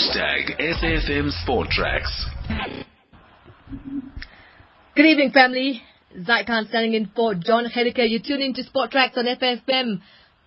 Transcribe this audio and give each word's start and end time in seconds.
Hashtag 0.00 0.58
SAFM 0.58 1.30
Sport 1.42 1.68
Tracks. 1.68 2.26
Good 4.96 5.04
evening, 5.04 5.30
family. 5.30 5.82
Zaid 6.24 6.46
Khan 6.46 6.66
standing 6.70 6.94
in 6.94 7.10
for 7.14 7.34
John 7.34 7.66
Heliker. 7.66 8.08
You 8.08 8.18
tune 8.18 8.40
into 8.40 8.62
Sport 8.62 8.92
Tracks 8.92 9.18
on 9.18 9.26
FFM. 9.26 10.00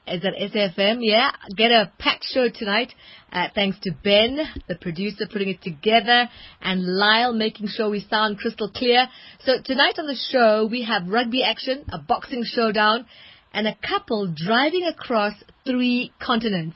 Is 0.08 0.24
that 0.24 0.34
SFM? 0.42 1.00
Yeah. 1.02 1.30
Get 1.56 1.70
a 1.70 1.92
packed 2.00 2.24
show 2.24 2.48
tonight. 2.50 2.94
Uh, 3.32 3.50
thanks 3.54 3.78
to 3.84 3.92
Ben, 4.04 4.40
the 4.68 4.76
producer, 4.76 5.28
putting 5.32 5.50
it 5.50 5.62
together, 5.62 6.30
and 6.62 6.88
Lyle 6.88 7.34
making 7.34 7.68
sure 7.68 7.92
we 7.92 8.04
sound 8.10 8.40
crystal 8.40 8.72
clear. 8.72 9.08
So 9.42 9.58
tonight 9.64 10.00
on 10.00 10.08
the 10.08 10.18
show, 10.32 10.66
we 10.66 10.84
have 10.84 11.08
rugby 11.08 11.44
action, 11.44 11.86
a 11.92 12.00
boxing 12.00 12.44
showdown, 12.44 13.06
and 13.54 13.68
a 13.68 13.78
couple 13.88 14.34
driving 14.36 14.86
across 14.86 15.34
three 15.64 16.12
continents. 16.20 16.76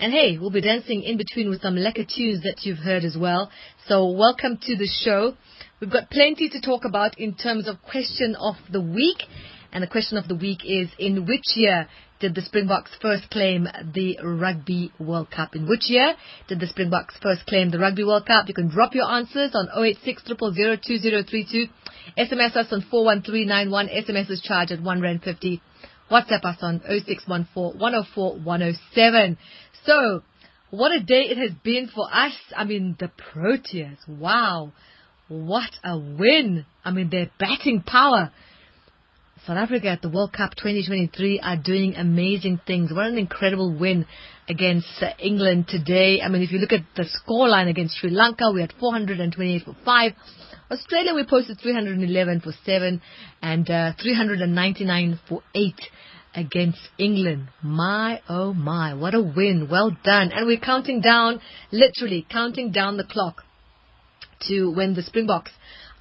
And 0.00 0.14
hey, 0.14 0.38
we'll 0.38 0.48
be 0.48 0.62
dancing 0.62 1.02
in 1.02 1.18
between 1.18 1.50
with 1.50 1.60
some 1.60 1.74
lekker 1.74 2.08
tunes 2.08 2.42
that 2.44 2.60
you've 2.62 2.78
heard 2.78 3.04
as 3.04 3.18
well. 3.18 3.50
So 3.86 4.08
welcome 4.08 4.56
to 4.62 4.74
the 4.74 4.86
show. 4.86 5.34
We've 5.78 5.90
got 5.90 6.08
plenty 6.08 6.48
to 6.48 6.60
talk 6.62 6.86
about 6.86 7.18
in 7.18 7.34
terms 7.34 7.68
of 7.68 7.82
question 7.82 8.34
of 8.34 8.54
the 8.72 8.80
week. 8.80 9.18
And 9.70 9.82
the 9.82 9.86
question 9.86 10.16
of 10.16 10.26
the 10.26 10.34
week 10.34 10.60
is, 10.64 10.88
in 10.98 11.26
which 11.26 11.44
year 11.54 11.86
did 12.18 12.34
the 12.34 12.40
Springboks 12.40 12.92
first 13.02 13.28
claim 13.28 13.68
the 13.92 14.18
Rugby 14.24 14.90
World 14.98 15.30
Cup? 15.30 15.54
In 15.54 15.68
which 15.68 15.90
year 15.90 16.14
did 16.48 16.60
the 16.60 16.66
Springboks 16.66 17.18
first 17.20 17.44
claim 17.44 17.70
the 17.70 17.78
Rugby 17.78 18.04
World 18.04 18.24
Cup? 18.24 18.48
You 18.48 18.54
can 18.54 18.70
drop 18.70 18.94
your 18.94 19.04
answers 19.04 19.50
on 19.54 19.68
086 19.76 20.22
2032 20.24 21.66
SMS 22.16 22.56
us 22.56 22.72
on 22.72 22.80
41391. 22.90 23.88
SMS 23.88 24.30
is 24.30 24.40
charged 24.40 24.72
at 24.72 24.80
1 24.80 25.00
Rand 25.02 25.22
50. 25.22 25.60
WhatsApp 26.10 26.44
us 26.44 26.58
on 26.62 26.80
0614 26.80 27.78
104 27.78 28.38
107. 28.40 29.38
So, 29.84 30.22
what 30.70 30.92
a 30.92 31.00
day 31.00 31.22
it 31.22 31.38
has 31.38 31.52
been 31.62 31.88
for 31.94 32.06
us. 32.12 32.32
I 32.56 32.64
mean, 32.64 32.96
the 32.98 33.10
Proteas. 33.32 33.96
Wow. 34.08 34.72
What 35.28 35.70
a 35.84 35.96
win. 35.96 36.66
I 36.84 36.90
mean, 36.90 37.10
their 37.10 37.30
batting 37.38 37.82
power. 37.82 38.32
South 39.46 39.56
Africa 39.56 39.88
at 39.88 40.02
the 40.02 40.10
World 40.10 40.32
Cup 40.32 40.54
2023 40.56 41.40
are 41.40 41.56
doing 41.56 41.94
amazing 41.94 42.60
things. 42.66 42.92
What 42.92 43.06
an 43.06 43.16
incredible 43.16 43.72
win 43.72 44.06
against 44.48 44.88
England 45.18 45.66
today. 45.68 46.20
I 46.20 46.28
mean, 46.28 46.42
if 46.42 46.52
you 46.52 46.58
look 46.58 46.72
at 46.72 46.84
the 46.94 47.04
scoreline 47.04 47.68
against 47.68 47.96
Sri 47.96 48.10
Lanka, 48.10 48.50
we 48.52 48.60
had 48.60 48.74
428 48.78 49.64
for 49.64 49.76
5. 49.84 50.12
Australia, 50.70 51.14
we 51.14 51.24
posted 51.24 51.58
311 51.60 52.40
for 52.42 52.52
7 52.64 53.00
and 53.40 53.70
uh, 53.70 53.92
399 54.00 55.20
for 55.28 55.42
8 55.54 55.74
against 56.34 56.78
England. 56.98 57.48
My, 57.62 58.20
oh 58.28 58.52
my, 58.52 58.94
what 58.94 59.14
a 59.14 59.20
win. 59.20 59.68
Well 59.70 59.96
done. 60.04 60.30
And 60.32 60.46
we're 60.46 60.60
counting 60.60 61.00
down, 61.00 61.40
literally 61.72 62.26
counting 62.30 62.70
down 62.72 62.96
the 62.96 63.04
clock 63.04 63.42
to 64.48 64.70
when 64.70 64.94
the 64.94 65.02
Springboks 65.02 65.50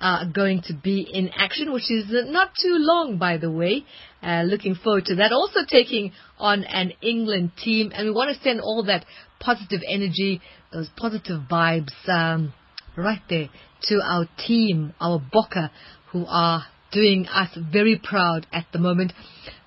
are 0.02 0.25
going 0.25 0.61
to 0.61 0.73
be 0.73 1.02
in 1.02 1.30
action, 1.36 1.73
which 1.73 1.91
is 1.91 2.05
not 2.09 2.52
too 2.61 2.77
long, 2.77 3.17
by 3.17 3.38
the 3.38 3.52
way. 3.52 3.83
Uh, 4.23 4.44
looking 4.44 4.75
forward 4.75 5.05
to 5.05 5.16
that. 5.16 5.31
Also 5.31 5.59
taking 5.67 6.11
on 6.38 6.64
an 6.64 6.93
England 7.02 7.52
team, 7.61 7.91
and 7.93 8.05
we 8.05 8.11
want 8.11 8.36
to 8.36 8.41
send 8.41 8.61
all 8.61 8.83
that 8.83 9.05
positive 9.39 9.81
energy, 9.89 10.41
those 10.71 10.89
positive 10.95 11.41
vibes, 11.52 11.91
um, 12.08 12.53
right 12.95 13.21
there 13.30 13.49
to 13.83 14.02
our 14.03 14.27
team, 14.45 14.93
our 14.99 15.19
Bokke, 15.19 15.69
who 16.11 16.25
are 16.27 16.64
doing 16.92 17.28
us 17.28 17.50
very 17.72 18.00
proud 18.02 18.48
at 18.52 18.66
the 18.72 18.80
moment. 18.80 19.14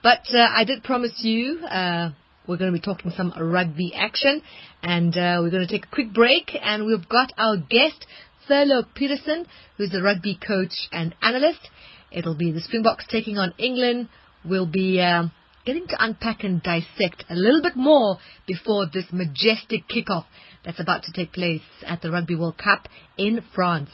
But 0.03 0.23
uh, 0.33 0.39
I 0.39 0.65
did 0.65 0.83
promise 0.83 1.13
you 1.23 1.61
uh, 1.65 2.11
we're 2.47 2.57
going 2.57 2.73
to 2.73 2.79
be 2.79 2.83
talking 2.83 3.13
some 3.17 3.33
rugby 3.39 3.93
action, 3.95 4.43
and 4.83 5.17
uh, 5.17 5.39
we're 5.41 5.51
going 5.51 5.67
to 5.67 5.73
take 5.73 5.87
a 5.87 5.95
quick 5.95 6.13
break, 6.13 6.51
and 6.61 6.87
we've 6.87 7.09
got 7.09 7.33
our 7.39 7.57
guest, 7.57 8.05
Thurlow 8.49 8.85
Peterson, 8.95 9.47
who's 9.77 9.95
a 9.95 10.03
rugby 10.03 10.39
coach 10.45 10.89
and 10.91 11.15
analyst. 11.23 11.69
It'll 12.11 12.37
be 12.37 12.51
the 12.51 12.61
Springboks 12.61 13.07
taking 13.09 13.39
on 13.39 13.55
England. 13.59 14.09
We'll 14.45 14.67
be 14.67 15.01
uh, 15.01 15.29
getting 15.65 15.87
to 15.87 16.05
unpack 16.05 16.43
and 16.43 16.63
dissect 16.63 17.25
a 17.31 17.35
little 17.35 17.63
bit 17.63 17.77
more 17.77 18.19
before 18.47 18.87
this 18.93 19.07
majestic 19.13 19.89
kickoff 19.89 20.25
that's 20.65 20.81
about 20.81 21.05
to 21.05 21.13
take 21.13 21.33
place 21.33 21.63
at 21.87 22.03
the 22.03 22.11
Rugby 22.11 22.35
World 22.35 22.59
Cup 22.59 22.89
in 23.17 23.43
France. 23.55 23.91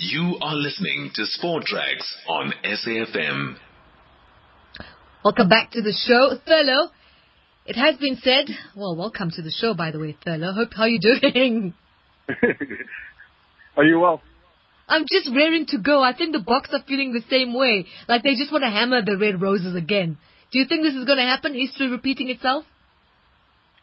You 0.00 0.38
are 0.40 0.54
listening 0.54 1.10
to 1.16 1.26
Sport 1.26 1.64
Tracks 1.64 2.16
on 2.28 2.52
SAFM. 2.62 3.56
Welcome 5.24 5.48
back 5.48 5.72
to 5.72 5.82
the 5.82 5.92
show, 5.92 6.38
Thurlow. 6.46 6.90
It 7.66 7.74
has 7.74 7.96
been 7.96 8.14
said, 8.22 8.46
well, 8.76 8.94
welcome 8.94 9.32
to 9.32 9.42
the 9.42 9.50
show, 9.50 9.74
by 9.74 9.90
the 9.90 9.98
way, 9.98 10.16
Thurlow. 10.24 10.52
Hope 10.52 10.68
how 10.72 10.84
you 10.84 11.00
doing? 11.00 11.74
are 13.76 13.84
you 13.84 13.98
well? 13.98 14.22
I'm 14.86 15.04
just 15.10 15.30
raring 15.34 15.66
to 15.66 15.78
go. 15.78 16.00
I 16.00 16.16
think 16.16 16.32
the 16.32 16.44
Boks 16.48 16.72
are 16.72 16.84
feeling 16.86 17.12
the 17.12 17.24
same 17.28 17.52
way. 17.52 17.86
Like 18.06 18.22
they 18.22 18.36
just 18.36 18.52
want 18.52 18.62
to 18.62 18.70
hammer 18.70 19.02
the 19.04 19.18
red 19.18 19.42
roses 19.42 19.74
again. 19.74 20.16
Do 20.52 20.60
you 20.60 20.66
think 20.68 20.84
this 20.84 20.94
is 20.94 21.06
going 21.06 21.18
to 21.18 21.24
happen? 21.24 21.54
History 21.54 21.90
repeating 21.90 22.28
itself? 22.28 22.64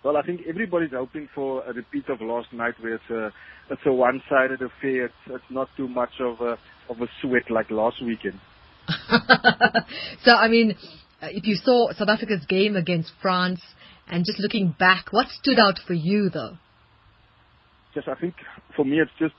Well, 0.06 0.18
I 0.18 0.22
think 0.22 0.42
everybody's 0.48 0.92
hoping 0.92 1.28
for 1.34 1.64
a 1.64 1.74
repeat 1.74 2.08
of 2.10 2.22
last 2.22 2.54
night, 2.54 2.76
where 2.80 2.94
it's 2.94 3.10
a 3.10 3.34
it's 3.72 3.82
a 3.88 3.92
one-sided 3.92 4.62
affair. 4.62 5.06
It's 5.06 5.14
it's 5.26 5.50
not 5.50 5.68
too 5.76 5.88
much 5.88 6.12
of 6.20 6.42
a 6.42 6.60
of 6.92 7.02
a 7.02 7.08
sweat 7.20 7.50
like 7.50 7.72
last 7.72 8.04
weekend. 8.04 8.40
so, 10.24 10.32
I 10.32 10.48
mean, 10.48 10.76
uh, 11.24 11.30
if 11.32 11.48
you 11.48 11.56
saw 11.56 11.92
South 11.94 12.10
Africa's 12.10 12.46
game 12.46 12.76
against 12.76 13.14
France, 13.20 13.60
and 14.08 14.24
just 14.24 14.38
looking 14.38 14.76
back, 14.78 15.08
what 15.10 15.26
stood 15.30 15.58
out 15.58 15.80
for 15.88 15.94
you, 15.94 16.30
though? 16.30 16.60
Yes, 17.96 18.06
I 18.08 18.14
think 18.14 18.36
for 18.76 18.86
me, 18.86 19.00
it's 19.00 19.10
just 19.18 19.34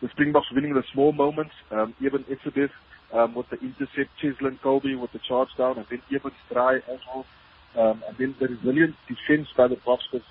the 0.00 0.08
Springboks 0.08 0.46
winning 0.54 0.72
the 0.72 0.84
small 0.94 1.12
moments. 1.12 1.52
Um, 1.70 1.94
even 2.00 2.24
Etzebeth 2.30 2.70
um, 3.12 3.34
with 3.34 3.50
the 3.50 3.58
intercept, 3.58 4.08
Cheslin 4.22 4.58
Kolbe 4.64 4.98
with 4.98 5.12
the 5.12 5.20
charge 5.28 5.50
down, 5.58 5.76
and 5.76 5.86
then 5.90 6.00
Eben's 6.10 6.32
try 6.50 6.76
as 6.76 6.98
well. 7.14 7.26
Um, 7.76 8.02
and 8.06 8.16
then 8.18 8.34
the 8.38 8.48
resilient 8.48 8.94
defense 9.08 9.48
by 9.56 9.68
the 9.68 9.76
Boks, 9.76 10.00
because, 10.10 10.26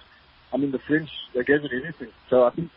I 0.53 0.57
mean, 0.57 0.71
the 0.71 0.79
French, 0.87 1.09
they 1.33 1.43
gave 1.43 1.63
it 1.63 1.71
anything. 1.73 2.13
So 2.29 2.43
I 2.43 2.51
think 2.51 2.69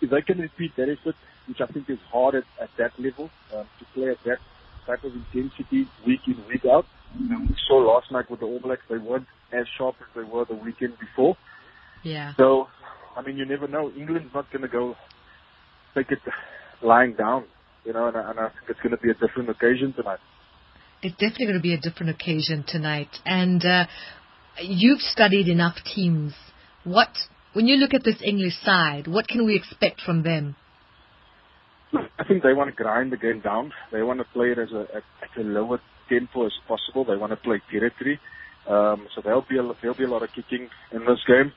if 0.00 0.10
they 0.10 0.20
can 0.20 0.38
repeat 0.38 0.76
that 0.76 0.88
effort, 0.88 1.16
which 1.46 1.60
I 1.60 1.66
think 1.66 1.88
is 1.88 1.98
hard 2.12 2.34
at, 2.34 2.44
at 2.60 2.70
that 2.78 2.92
level, 2.98 3.30
um, 3.54 3.66
to 3.78 3.84
play 3.94 4.10
at 4.10 4.18
that 4.24 4.38
type 4.86 5.04
of 5.04 5.12
intensity 5.14 5.88
week 6.06 6.20
in, 6.26 6.36
week 6.46 6.66
out. 6.66 6.84
Um, 7.14 7.46
we 7.48 7.56
saw 7.66 7.76
last 7.76 8.12
night 8.12 8.30
with 8.30 8.40
the 8.40 8.46
All 8.46 8.60
Blacks, 8.60 8.82
they 8.90 8.98
weren't 8.98 9.26
as 9.52 9.66
sharp 9.78 9.96
as 10.00 10.06
they 10.14 10.22
were 10.22 10.44
the 10.44 10.54
weekend 10.54 10.98
before. 10.98 11.36
Yeah. 12.04 12.34
So, 12.36 12.68
I 13.16 13.22
mean, 13.22 13.38
you 13.38 13.46
never 13.46 13.66
know. 13.66 13.90
England's 13.96 14.34
not 14.34 14.50
going 14.52 14.62
to 14.62 14.68
go 14.68 14.96
take 15.94 16.10
it 16.10 16.20
lying 16.82 17.14
down, 17.14 17.44
you 17.86 17.94
know, 17.94 18.06
and, 18.08 18.16
and 18.16 18.38
I 18.38 18.48
think 18.48 18.68
it's 18.68 18.80
going 18.80 18.94
to 18.94 19.02
be 19.02 19.10
a 19.10 19.14
different 19.14 19.48
occasion 19.48 19.94
tonight 19.94 20.18
it's 21.02 21.14
definitely 21.16 21.46
going 21.46 21.58
to 21.58 21.62
be 21.62 21.74
a 21.74 21.80
different 21.80 22.10
occasion 22.10 22.64
tonight. 22.66 23.08
And 23.24 23.64
uh, 23.64 23.86
you've 24.60 25.00
studied 25.00 25.48
enough 25.48 25.76
teams. 25.94 26.34
What, 26.84 27.08
when 27.52 27.66
you 27.66 27.76
look 27.76 27.94
at 27.94 28.04
this 28.04 28.20
English 28.24 28.54
side, 28.64 29.06
what 29.06 29.28
can 29.28 29.46
we 29.46 29.56
expect 29.56 30.00
from 30.00 30.22
them? 30.22 30.56
I 32.18 32.24
think 32.24 32.42
they 32.42 32.52
want 32.52 32.68
to 32.70 32.76
grind 32.76 33.12
the 33.12 33.16
game 33.16 33.40
down. 33.40 33.72
They 33.92 34.02
want 34.02 34.18
to 34.18 34.26
play 34.32 34.48
it 34.48 34.58
as 34.58 34.70
a 34.72 34.86
at, 34.94 35.02
a 35.38 35.42
lower 35.42 35.80
tempo 36.08 36.44
as 36.44 36.52
possible. 36.66 37.04
They 37.04 37.16
want 37.16 37.30
to 37.30 37.36
play 37.36 37.62
territory. 37.70 38.20
Um, 38.68 39.06
so 39.14 39.22
there'll 39.22 39.46
be 39.48 39.56
a, 39.56 39.62
there'll 39.80 39.96
be 39.96 40.04
a 40.04 40.10
lot 40.10 40.22
of 40.22 40.28
kicking 40.34 40.68
in 40.92 41.00
this 41.06 41.20
game. 41.26 41.52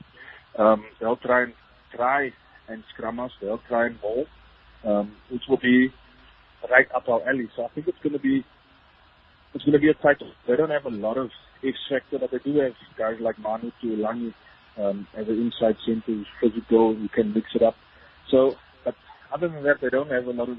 Um, 0.58 0.84
they'll 1.00 1.16
try 1.16 1.42
and 1.42 1.52
try 1.94 2.30
and 2.68 2.82
scrum 2.94 3.20
us. 3.20 3.30
They'll 3.42 3.60
try 3.68 3.86
and 3.86 3.98
maul, 4.00 4.24
um, 4.84 5.16
which 5.30 5.42
will 5.48 5.58
be 5.58 5.90
right 6.70 6.86
up 6.94 7.08
our 7.08 7.28
alley. 7.28 7.50
So 7.54 7.64
I 7.64 7.68
think 7.74 7.88
it's 7.88 7.98
going 8.02 8.14
to 8.14 8.18
be 8.18 8.42
it's 9.54 9.64
going 9.64 9.72
to 9.72 9.78
be 9.78 9.90
a 9.90 9.94
tight. 9.94 10.16
They 10.48 10.56
don't 10.56 10.70
have 10.70 10.86
a 10.86 10.90
lot 10.90 11.18
of 11.18 11.30
X 11.64 11.76
factor, 11.90 12.18
but 12.18 12.30
they 12.30 12.38
do 12.38 12.58
have 12.60 12.72
guys 12.98 13.16
like 13.20 13.38
Manu 13.38 13.70
Tuilagi 13.82 14.34
um, 14.78 15.06
as 15.16 15.28
an 15.28 15.38
inside 15.38 15.76
center 15.84 16.02
who's 16.06 16.26
physical, 16.40 16.94
who 16.94 17.08
can 17.08 17.34
mix 17.34 17.48
it 17.54 17.62
up. 17.62 17.74
So, 18.30 18.54
but 18.84 18.94
other 19.32 19.48
than 19.48 19.62
that, 19.64 19.80
they 19.80 19.90
don't 19.90 20.10
have 20.10 20.26
a 20.26 20.30
lot 20.30 20.48
of 20.48 20.58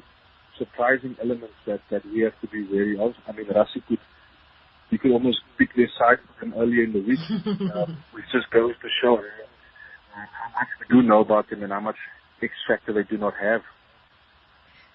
surprising 0.58 1.16
elements 1.22 1.56
that, 1.66 1.82
that 1.90 2.06
we 2.06 2.22
have 2.22 2.40
to 2.42 2.48
be 2.48 2.68
wary 2.72 2.98
of. 2.98 3.14
I 3.28 3.32
mean, 3.32 3.48
Rassie 3.48 3.86
could, 3.88 4.00
you 4.92 5.00
could 5.00 5.12
almost 5.12 5.40
pick 5.58 5.70
their 5.76 5.90
side 5.98 6.20
from 6.40 6.54
earlier 6.54 6.84
in 6.84 6.94
the 6.94 7.02
week, 7.02 7.20
um, 7.74 7.98
which 8.14 8.26
just 8.32 8.50
goes 8.52 8.74
to 8.82 8.88
show 9.02 9.16
uh, 9.18 9.22
how 10.14 10.60
much 10.60 10.68
we 10.80 10.96
do 10.96 11.08
know 11.08 11.22
about 11.22 11.50
them 11.50 11.64
and 11.64 11.72
how 11.72 11.80
much 11.80 11.98
X 12.42 12.54
factor 12.68 12.94
they 12.94 13.04
do 13.10 13.18
not 13.18 13.34
have. 13.42 13.62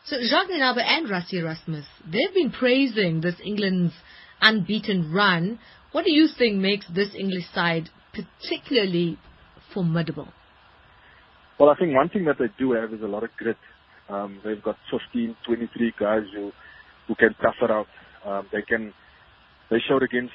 So 0.09 0.17
Jacques 0.23 0.49
Nienaber 0.49 0.83
and 0.83 1.07
Rassie 1.07 1.35
Erasmus, 1.35 1.85
they've 2.03 2.33
been 2.33 2.51
praising 2.51 3.21
this 3.21 3.35
England's 3.45 3.93
unbeaten 4.41 5.13
run. 5.13 5.59
What 5.93 6.07
do 6.07 6.13
you 6.13 6.29
think 6.39 6.57
makes 6.57 6.87
this 6.95 7.15
English 7.15 7.45
side 7.53 7.91
particularly 8.15 9.19
formidable? 9.75 10.29
Well, 11.61 11.69
I 11.69 11.75
think 11.75 11.95
one 11.95 12.09
thing 12.09 12.25
that 12.25 12.37
they 12.39 12.47
do 12.59 12.73
have 12.73 12.95
is 12.95 13.03
a 13.03 13.07
lot 13.07 13.23
of 13.23 13.31
grit. 13.37 13.59
Um, 14.09 14.41
they've 14.43 14.63
got 14.63 14.77
15, 14.91 15.37
23 15.45 15.93
guys 16.01 16.23
who 16.35 16.53
who 17.07 17.15
can 17.15 17.35
tough 17.43 17.57
it 17.61 17.71
out. 17.71 17.89
Um, 18.25 18.47
they 18.51 18.63
can. 18.63 18.95
They 19.71 19.79
showed 19.87 20.03
against 20.03 20.33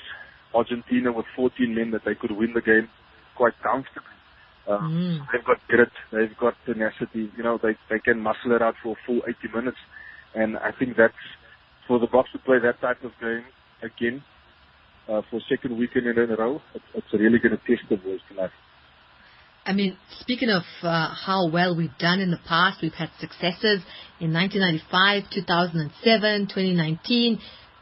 Argentina 0.53 1.11
with 1.11 1.25
14 1.35 1.73
men 1.73 1.89
that 1.91 2.01
they 2.05 2.13
could 2.13 2.31
win 2.31 2.53
the 2.53 2.61
game 2.61 2.89
quite 3.35 3.53
comfortably. 3.63 4.12
Um, 4.67 5.21
mm. 5.21 5.27
They've 5.31 5.45
got 5.45 5.57
grit, 5.67 5.91
they've 6.11 6.37
got 6.37 6.55
tenacity. 6.65 7.31
You 7.35 7.43
know, 7.43 7.59
they 7.61 7.75
they 7.89 7.99
can 7.99 8.19
muscle 8.19 8.55
it 8.55 8.61
out 8.61 8.75
for 8.81 8.93
a 8.93 9.05
full 9.05 9.21
80 9.27 9.53
minutes, 9.53 9.77
and 10.33 10.57
I 10.57 10.71
think 10.77 10.95
that's 10.97 11.13
for 11.87 11.99
the 11.99 12.07
Boks 12.07 12.31
to 12.31 12.39
play 12.39 12.59
that 12.59 12.79
type 12.79 13.03
of 13.03 13.11
game 13.19 13.43
again 13.81 14.23
uh, 15.09 15.21
for 15.29 15.41
second 15.49 15.77
weekend 15.77 16.07
in 16.07 16.17
a 16.17 16.35
row. 16.35 16.61
It's, 16.73 16.85
it's 16.93 17.13
really 17.13 17.39
going 17.39 17.57
to 17.57 17.63
test 17.67 17.89
the 17.89 17.97
boys 17.97 18.19
tonight. 18.29 18.51
I 19.65 19.71
mean, 19.73 19.97
speaking 20.19 20.49
of 20.49 20.63
uh, 20.81 21.13
how 21.13 21.49
well 21.49 21.75
we've 21.75 21.97
done 21.97 22.19
in 22.19 22.31
the 22.31 22.39
past, 22.47 22.81
we've 22.81 22.93
had 22.93 23.09
successes 23.19 23.81
in 24.19 24.33
1995, 24.33 25.23
2007, 25.33 26.47
2019. 26.47 27.39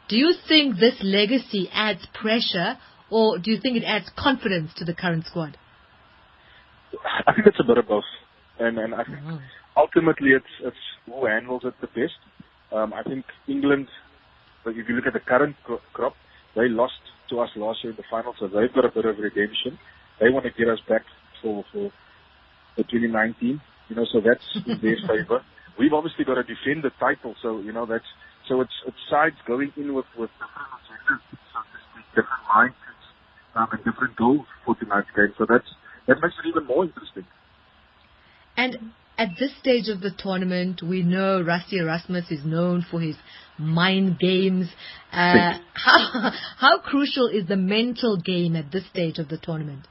Do 0.08 0.16
you 0.16 0.34
think 0.46 0.76
this 0.78 0.94
legacy 1.02 1.68
adds 1.72 2.06
pressure, 2.14 2.78
or 3.10 3.38
do 3.38 3.50
you 3.50 3.58
think 3.60 3.76
it 3.76 3.84
adds 3.84 4.10
confidence 4.16 4.72
to 4.76 4.84
the 4.84 4.94
current 4.94 5.26
squad? 5.26 5.56
I 7.26 7.32
think 7.34 7.46
it's 7.46 7.60
a 7.60 7.64
bit 7.64 7.78
of 7.78 7.88
both, 7.88 8.04
and 8.58 8.78
and 8.78 8.94
I 8.94 9.04
think 9.04 9.18
mm-hmm. 9.18 9.36
ultimately 9.76 10.30
it's 10.30 10.54
it's 10.60 10.84
who 11.06 11.26
handles 11.26 11.62
it 11.64 11.74
the 11.80 11.86
best. 11.88 12.18
Um, 12.72 12.92
I 12.92 13.02
think 13.02 13.24
England, 13.48 13.88
if 14.66 14.88
you 14.88 14.94
look 14.94 15.06
at 15.06 15.12
the 15.12 15.20
current 15.20 15.56
crop, 15.92 16.14
they 16.54 16.68
lost 16.68 17.00
to 17.30 17.40
us 17.40 17.50
last 17.56 17.84
year 17.84 17.92
in 17.92 17.96
the 17.96 18.04
final, 18.10 18.34
so 18.38 18.48
they've 18.48 18.72
got 18.72 18.84
a 18.84 18.90
bit 18.90 19.04
of 19.04 19.18
redemption. 19.18 19.78
They 20.20 20.30
want 20.30 20.44
to 20.44 20.52
get 20.52 20.68
us 20.68 20.80
back 20.88 21.02
for 21.42 21.64
for 21.72 21.90
the 22.76 22.84
2019. 22.84 23.60
You 23.88 23.96
know, 23.96 24.06
so 24.10 24.20
that's 24.20 24.44
in 24.66 24.80
their 24.80 24.96
favor. 25.06 25.44
We've 25.78 25.92
obviously 25.92 26.24
got 26.24 26.34
to 26.34 26.44
defend 26.44 26.84
the 26.84 26.92
title, 27.00 27.34
so 27.42 27.60
you 27.60 27.72
know 27.72 27.86
that's 27.86 28.08
so 28.48 28.60
it's 28.60 28.74
it's 28.86 28.96
sides 29.10 29.36
going 29.46 29.72
in 29.76 29.94
with 29.94 30.06
with 30.16 30.30
different 30.36 30.68
agendas, 30.76 31.20
so 31.52 31.60
to 31.60 31.78
speak, 31.92 32.06
different 32.14 32.44
mindsets 32.48 33.04
um, 33.54 33.68
and 33.72 33.84
different 33.84 34.16
goals 34.16 34.46
for 34.64 34.74
tonight's 34.76 35.08
game. 35.16 35.32
So 35.38 35.46
that's 35.48 35.68
that 36.06 36.16
makes 36.22 36.34
it 36.42 36.48
even 36.48 36.66
more 36.66 36.84
interesting. 36.84 37.26
And 38.56 38.92
at 39.18 39.28
this 39.38 39.50
stage 39.60 39.88
of 39.88 40.00
the 40.00 40.10
tournament, 40.10 40.82
we 40.82 41.02
know 41.02 41.42
Rassie 41.42 41.80
Erasmus 41.80 42.30
is 42.30 42.44
known 42.44 42.84
for 42.90 43.00
his 43.00 43.16
mind 43.58 44.18
games. 44.18 44.68
Uh, 45.12 45.58
how, 45.74 46.32
how 46.58 46.78
crucial 46.80 47.28
is 47.28 47.46
the 47.46 47.56
mental 47.56 48.16
game 48.16 48.56
at 48.56 48.72
this 48.72 48.84
stage 48.90 49.18
of 49.18 49.28
the 49.28 49.38
tournament? 49.38 49.86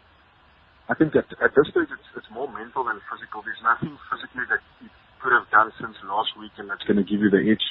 I 0.90 0.94
think 0.96 1.14
that 1.14 1.26
at 1.40 1.56
this 1.56 1.72
stage 1.72 1.88
it's, 1.88 2.10
it's 2.18 2.28
more 2.34 2.52
mental 2.52 2.84
than 2.84 3.00
physical. 3.08 3.42
There's 3.46 3.64
nothing 3.64 3.96
physically 4.12 4.44
that 4.52 4.60
you 4.84 4.90
could 5.24 5.32
have 5.32 5.48
done 5.48 5.72
since 5.80 5.96
last 6.04 6.36
week 6.36 6.52
and 6.58 6.68
that's 6.70 6.84
going 6.84 7.00
to 7.00 7.08
give 7.08 7.22
you 7.22 7.30
the 7.32 7.40
edge. 7.40 7.64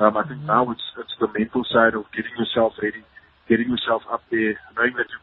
Um, 0.00 0.16
I 0.16 0.24
think 0.26 0.42
mm-hmm. 0.42 0.50
now 0.50 0.70
it's 0.72 0.82
it's 0.98 1.14
the 1.20 1.30
mental 1.30 1.62
side 1.70 1.94
of 1.94 2.08
getting 2.10 2.34
yourself 2.34 2.74
ready, 2.82 3.04
getting 3.46 3.70
yourself 3.70 4.02
up 4.10 4.26
there, 4.30 4.58
knowing 4.74 4.96
that 4.98 5.06
you 5.06 5.18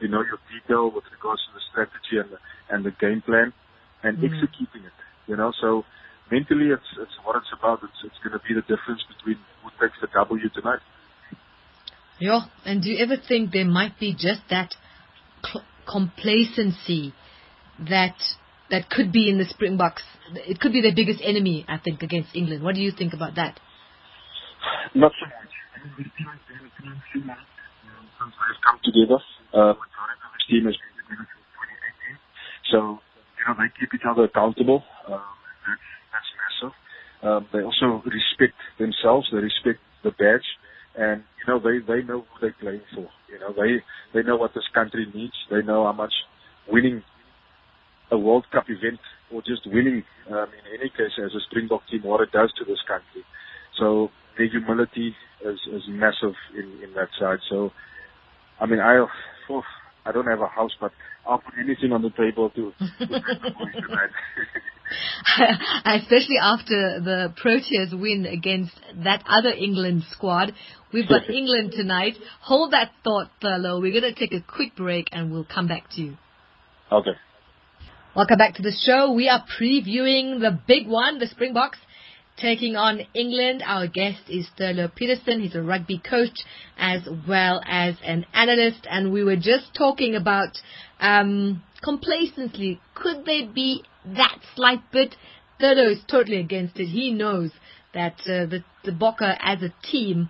you 0.00 0.08
know 0.08 0.22
your 0.22 0.38
detail 0.50 0.90
with 0.90 1.04
regards 1.12 1.40
to 1.46 1.50
the 1.54 1.62
strategy 1.70 2.18
and 2.18 2.30
the, 2.30 2.38
and 2.70 2.84
the 2.84 2.94
game 3.00 3.22
plan, 3.22 3.52
and 4.02 4.18
mm-hmm. 4.18 4.34
executing 4.34 4.86
it. 4.86 4.96
You 5.26 5.36
know, 5.36 5.52
so 5.60 5.84
mentally 6.30 6.70
it's 6.70 6.90
it's 7.00 7.16
what 7.24 7.36
it's 7.36 7.52
about. 7.56 7.80
It's 7.82 8.00
it's 8.04 8.18
going 8.22 8.38
to 8.38 8.42
be 8.46 8.54
the 8.54 8.66
difference 8.66 9.02
between 9.08 9.38
who 9.62 9.70
takes 9.80 9.98
the 10.00 10.08
W 10.12 10.48
tonight. 10.50 10.80
Yeah, 12.20 12.46
and 12.64 12.82
do 12.82 12.90
you 12.90 12.98
ever 13.02 13.16
think 13.16 13.52
there 13.52 13.66
might 13.66 13.98
be 13.98 14.12
just 14.12 14.42
that 14.50 14.74
cl- 15.42 15.64
complacency 15.86 17.12
that 17.78 18.14
that 18.70 18.88
could 18.88 19.12
be 19.12 19.28
in 19.28 19.38
the 19.38 19.44
Springboks. 19.44 20.02
It 20.34 20.58
could 20.60 20.72
be 20.72 20.80
their 20.80 20.94
biggest 20.94 21.20
enemy, 21.22 21.64
I 21.68 21.78
think, 21.78 22.02
against 22.02 22.34
England. 22.34 22.62
What 22.62 22.74
do 22.74 22.80
you 22.80 22.92
think 22.96 23.12
about 23.12 23.34
that? 23.36 23.60
Not 24.94 25.12
so 25.20 25.26
much. 25.26 25.52
Since 25.84 25.92
they've 28.40 28.60
come 28.64 28.80
together, 28.82 29.18
uh, 29.54 29.74
the 29.74 30.40
team 30.50 30.66
has 30.66 30.76
been 30.76 30.94
together 31.00 31.26
since 31.30 31.48
2018. 32.68 32.74
So, 32.74 32.78
you 33.38 33.44
know, 33.46 33.54
they 33.56 33.70
keep 33.78 33.90
each 33.94 34.06
other 34.08 34.26
accountable. 34.26 34.82
Um, 35.08 35.22
that's, 35.64 35.86
that's 36.12 36.30
massive. 36.36 36.74
Um, 37.24 37.42
they 37.54 37.62
also 37.64 38.02
respect 38.04 38.58
themselves. 38.78 39.30
They 39.32 39.40
respect 39.40 39.80
the 40.02 40.12
badge 40.12 40.44
and 40.96 41.22
you 41.38 41.52
know 41.52 41.58
they 41.58 41.78
they 41.86 42.02
know 42.06 42.20
who 42.22 42.40
they're 42.40 42.56
playing 42.60 42.82
for. 42.94 43.08
You 43.30 43.38
know 43.40 43.52
they 43.52 43.82
they 44.14 44.26
know 44.26 44.36
what 44.36 44.54
this 44.54 44.64
country 44.74 45.06
needs. 45.14 45.34
They 45.50 45.62
know 45.62 45.84
how 45.84 45.92
much 45.92 46.12
winning 46.70 47.02
a 48.10 48.18
World 48.18 48.44
Cup 48.52 48.64
event 48.68 49.00
or 49.32 49.42
just 49.42 49.66
winning 49.66 50.04
um, 50.30 50.46
in 50.54 50.80
any 50.80 50.90
case 50.90 51.14
as 51.18 51.32
a 51.34 51.40
Springbok 51.50 51.82
team 51.90 52.02
what 52.04 52.20
it 52.20 52.32
does 52.32 52.52
to 52.58 52.64
this 52.64 52.80
country. 52.86 53.24
So 53.78 54.10
their 54.38 54.48
humility 54.48 55.14
is 55.44 55.58
is 55.72 55.82
massive 55.88 56.34
in 56.56 56.82
in 56.84 56.94
that 56.94 57.08
side. 57.18 57.38
So 57.50 57.70
I 58.60 58.66
mean 58.66 58.80
I. 58.80 59.06
Oh, 59.50 59.62
I 60.06 60.12
don't 60.12 60.26
have 60.26 60.40
a 60.40 60.46
house, 60.46 60.72
but 60.80 60.92
I'll 61.26 61.38
put 61.38 61.54
anything 61.58 61.92
on 61.92 62.02
the 62.02 62.10
table 62.10 62.50
to. 62.50 62.72
Especially 65.84 66.36
after 66.40 67.00
the 67.00 67.34
Proteas 67.42 67.98
win 67.98 68.26
against 68.26 68.72
that 69.02 69.24
other 69.26 69.50
England 69.50 70.04
squad. 70.10 70.52
We've 70.92 71.08
got 71.08 71.28
England 71.34 71.72
tonight. 71.72 72.14
Hold 72.42 72.72
that 72.72 72.92
thought, 73.02 73.30
Thurlow. 73.42 73.80
We're 73.80 73.98
going 73.98 74.14
to 74.14 74.14
take 74.14 74.34
a 74.34 74.42
quick 74.42 74.76
break 74.76 75.08
and 75.12 75.32
we'll 75.32 75.46
come 75.46 75.66
back 75.68 75.90
to 75.92 76.02
you. 76.02 76.16
Okay. 76.92 77.12
Welcome 78.14 78.38
back 78.38 78.54
to 78.54 78.62
the 78.62 78.72
show. 78.84 79.12
We 79.12 79.28
are 79.28 79.42
previewing 79.58 80.40
the 80.40 80.58
big 80.68 80.86
one, 80.86 81.18
the 81.18 81.26
Springboks 81.26 81.78
taking 82.36 82.76
on 82.76 83.00
England. 83.14 83.62
Our 83.64 83.86
guest 83.86 84.22
is 84.28 84.46
Thurlow 84.58 84.88
Peterson. 84.94 85.40
He's 85.40 85.54
a 85.54 85.62
rugby 85.62 85.98
coach 85.98 86.44
as 86.76 87.02
well 87.28 87.62
as 87.66 87.96
an 88.04 88.26
analyst. 88.32 88.86
And 88.90 89.12
we 89.12 89.24
were 89.24 89.36
just 89.36 89.74
talking 89.76 90.14
about 90.14 90.58
um, 91.00 91.62
complacency. 91.82 92.80
Could 92.94 93.24
there 93.24 93.46
be 93.46 93.84
that 94.06 94.38
slight 94.54 94.80
bit? 94.92 95.14
Thurlow 95.60 95.92
is 95.92 96.00
totally 96.10 96.38
against 96.38 96.78
it. 96.78 96.86
He 96.86 97.12
knows 97.12 97.50
that 97.92 98.14
uh, 98.22 98.46
the, 98.46 98.64
the 98.84 98.90
Bokke 98.92 99.36
as 99.40 99.62
a 99.62 99.72
team 99.86 100.28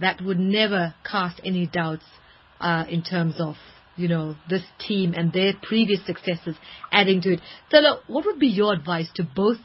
that 0.00 0.20
would 0.22 0.38
never 0.38 0.94
cast 1.08 1.40
any 1.44 1.66
doubts 1.66 2.04
uh, 2.60 2.84
in 2.88 3.02
terms 3.02 3.34
of 3.38 3.56
you 3.96 4.08
know, 4.08 4.34
this 4.48 4.62
team 4.78 5.12
and 5.14 5.32
their 5.32 5.52
previous 5.62 6.04
successes 6.06 6.56
adding 6.90 7.20
to 7.22 7.34
it. 7.34 7.40
Thurlow, 7.70 7.98
what 8.06 8.24
would 8.24 8.38
be 8.38 8.46
your 8.46 8.72
advice 8.72 9.08
to 9.16 9.22
both 9.22 9.58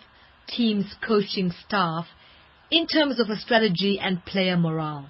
team's 0.47 0.95
coaching 1.05 1.51
staff 1.65 2.05
in 2.71 2.87
terms 2.87 3.19
of 3.19 3.29
a 3.29 3.35
strategy 3.37 3.99
and 4.01 4.23
player 4.25 4.57
morale? 4.57 5.09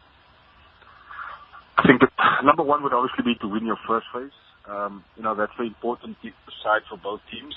I 1.78 1.88
think 1.88 2.02
number 2.44 2.64
one 2.64 2.84
would 2.84 2.94
obviously 2.94 3.24
be 3.24 3.40
to 3.42 3.48
win 3.48 3.66
your 3.66 3.78
first 3.88 4.08
phase. 4.14 4.32
Um, 4.70 5.04
you 5.16 5.24
know, 5.24 5.36
that's 5.36 5.52
very 5.56 5.70
important 5.70 6.18
side 6.64 6.82
for 6.90 6.98
both 6.98 7.22
teams. 7.32 7.56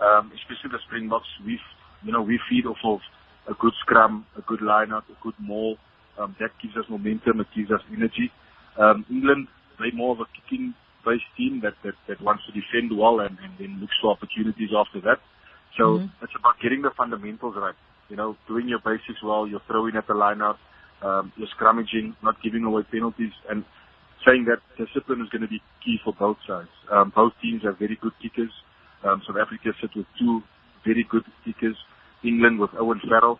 Um, 0.00 0.32
especially 0.34 0.70
the 0.70 0.78
Springboks, 0.86 1.28
we, 1.44 1.58
you 2.04 2.12
know, 2.12 2.20
we 2.22 2.38
feed 2.50 2.66
off 2.66 2.76
of 2.84 3.00
a 3.48 3.54
good 3.54 3.72
scrum, 3.80 4.26
a 4.36 4.42
good 4.42 4.60
lineup, 4.60 5.08
a 5.08 5.16
good 5.22 5.34
maul. 5.38 5.76
Um, 6.18 6.36
that 6.40 6.50
gives 6.62 6.76
us 6.76 6.84
momentum, 6.88 7.40
it 7.40 7.46
gives 7.54 7.70
us 7.70 7.80
energy. 7.92 8.30
Um, 8.78 9.06
England, 9.10 9.48
they're 9.78 9.92
more 9.94 10.12
of 10.12 10.20
a 10.20 10.26
kicking 10.36 10.74
based 11.04 11.24
team 11.36 11.60
that, 11.62 11.74
that, 11.84 11.94
that 12.08 12.20
wants 12.20 12.42
to 12.46 12.52
defend 12.52 12.96
well 12.96 13.20
and, 13.20 13.38
and 13.38 13.52
then 13.58 13.78
looks 13.80 13.94
for 14.02 14.10
opportunities 14.10 14.70
after 14.76 15.00
that. 15.00 15.20
So 15.76 16.00
mm-hmm. 16.00 16.24
it's 16.24 16.32
about 16.38 16.56
getting 16.62 16.82
the 16.82 16.90
fundamentals 16.96 17.54
right. 17.56 17.74
You 18.08 18.16
know, 18.16 18.36
doing 18.48 18.68
your 18.68 18.78
basics 18.78 19.22
well, 19.22 19.46
you're 19.46 19.62
throwing 19.66 19.96
at 19.96 20.06
the 20.06 20.14
lineout, 20.14 20.56
um, 21.02 21.32
you're 21.36 21.48
scrummaging, 21.58 22.14
not 22.22 22.36
giving 22.42 22.64
away 22.64 22.82
penalties, 22.90 23.32
and 23.50 23.64
saying 24.24 24.46
that 24.46 24.62
discipline 24.78 25.20
is 25.20 25.28
going 25.28 25.42
to 25.42 25.48
be 25.48 25.60
key 25.84 25.98
for 26.04 26.14
both 26.14 26.36
sides. 26.46 26.70
Um, 26.90 27.12
both 27.14 27.32
teams 27.42 27.62
have 27.64 27.78
very 27.78 27.98
good 28.00 28.12
kickers. 28.22 28.50
Um, 29.04 29.22
South 29.26 29.36
Africa 29.36 29.70
sit 29.80 29.90
with 29.94 30.06
two 30.18 30.40
very 30.84 31.06
good 31.08 31.24
kickers. 31.44 31.76
England 32.24 32.58
with 32.58 32.70
Owen 32.78 33.00
Farrell. 33.08 33.38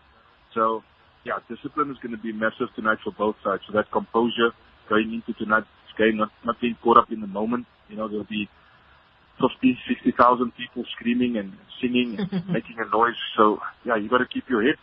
So, 0.53 0.83
yeah, 1.25 1.39
discipline 1.49 1.91
is 1.91 1.97
going 2.03 2.15
to 2.15 2.21
be 2.21 2.31
massive 2.31 2.69
tonight 2.75 2.99
for 3.03 3.11
both 3.11 3.35
sides. 3.43 3.63
So 3.67 3.73
that 3.73 3.91
composure 3.91 4.51
going 4.89 5.13
into 5.13 5.37
tonight's 5.37 5.67
game, 5.97 6.17
not, 6.17 6.29
not 6.45 6.59
being 6.61 6.77
caught 6.83 6.97
up 6.97 7.11
in 7.11 7.21
the 7.21 7.27
moment. 7.27 7.65
You 7.89 7.97
know, 7.97 8.07
there'll 8.07 8.29
be 8.29 8.47
50, 9.39 9.77
60,000 9.87 10.51
people 10.55 10.83
screaming 10.97 11.37
and 11.37 11.53
singing 11.81 12.17
and 12.19 12.31
making 12.49 12.77
a 12.79 12.89
noise. 12.95 13.15
So, 13.35 13.59
yeah, 13.85 13.95
you 13.95 14.09
got 14.09 14.19
to 14.19 14.27
keep 14.27 14.49
your 14.49 14.63
head. 14.63 14.75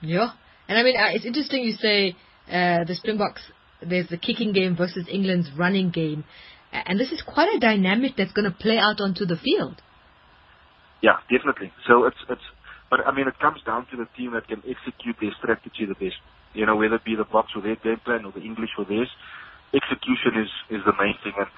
Yeah. 0.00 0.30
And 0.68 0.78
I 0.78 0.82
mean, 0.82 0.96
uh, 0.96 1.10
it's 1.12 1.24
interesting 1.24 1.62
you 1.62 1.72
say 1.72 2.16
uh, 2.48 2.84
the 2.84 2.94
Springboks, 2.94 3.42
there's 3.80 4.08
the 4.08 4.16
kicking 4.16 4.52
game 4.52 4.76
versus 4.76 5.06
England's 5.10 5.50
running 5.56 5.90
game. 5.90 6.24
And 6.72 6.98
this 6.98 7.12
is 7.12 7.22
quite 7.22 7.54
a 7.54 7.58
dynamic 7.60 8.12
that's 8.16 8.32
going 8.32 8.50
to 8.50 8.56
play 8.56 8.78
out 8.78 9.00
onto 9.00 9.26
the 9.26 9.36
field. 9.36 9.82
Yeah, 11.02 11.18
definitely. 11.30 11.72
So 11.86 12.06
it's, 12.06 12.16
it's, 12.30 12.42
but 12.90 13.06
I 13.06 13.12
mean, 13.14 13.28
it 13.28 13.38
comes 13.38 13.60
down 13.66 13.86
to 13.90 13.96
the 13.96 14.06
team 14.16 14.32
that 14.32 14.48
can 14.48 14.62
execute 14.66 15.16
their 15.20 15.32
strategy 15.38 15.84
the 15.84 15.94
best. 15.94 16.16
You 16.54 16.66
know, 16.66 16.76
whether 16.76 16.96
it 16.96 17.04
be 17.04 17.16
the 17.16 17.24
Boks 17.24 17.56
or 17.56 17.62
their 17.62 17.76
game 17.76 18.00
plan 18.04 18.24
or 18.24 18.32
the 18.32 18.40
English 18.40 18.70
or 18.78 18.84
theirs, 18.84 19.08
execution 19.74 20.40
is, 20.40 20.50
is 20.70 20.84
the 20.84 20.92
main 20.98 21.16
thing. 21.24 21.32
And 21.36 21.48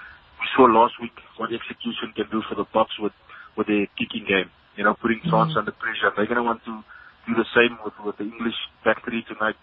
we 0.45 0.49
saw 0.57 0.69
last 0.69 1.01
week 1.01 1.17
what 1.41 1.49
execution 1.53 2.13
can 2.15 2.29
do 2.31 2.43
for 2.49 2.55
the 2.55 2.69
Boks 2.69 3.01
with 3.01 3.13
with 3.57 3.67
their 3.67 3.87
kicking 3.97 4.29
game. 4.29 4.51
You 4.77 4.85
know, 4.85 4.95
putting 4.95 5.21
France 5.31 5.51
mm-hmm. 5.51 5.65
under 5.65 5.73
pressure. 5.73 6.13
They're 6.17 6.27
going 6.27 6.43
to 6.43 6.43
want 6.45 6.61
to 6.65 6.85
do 7.27 7.33
the 7.33 7.49
same 7.57 7.79
with 7.85 7.95
with 8.05 8.19
the 8.19 8.25
English 8.25 8.59
factory 8.83 9.25
tonight. 9.25 9.57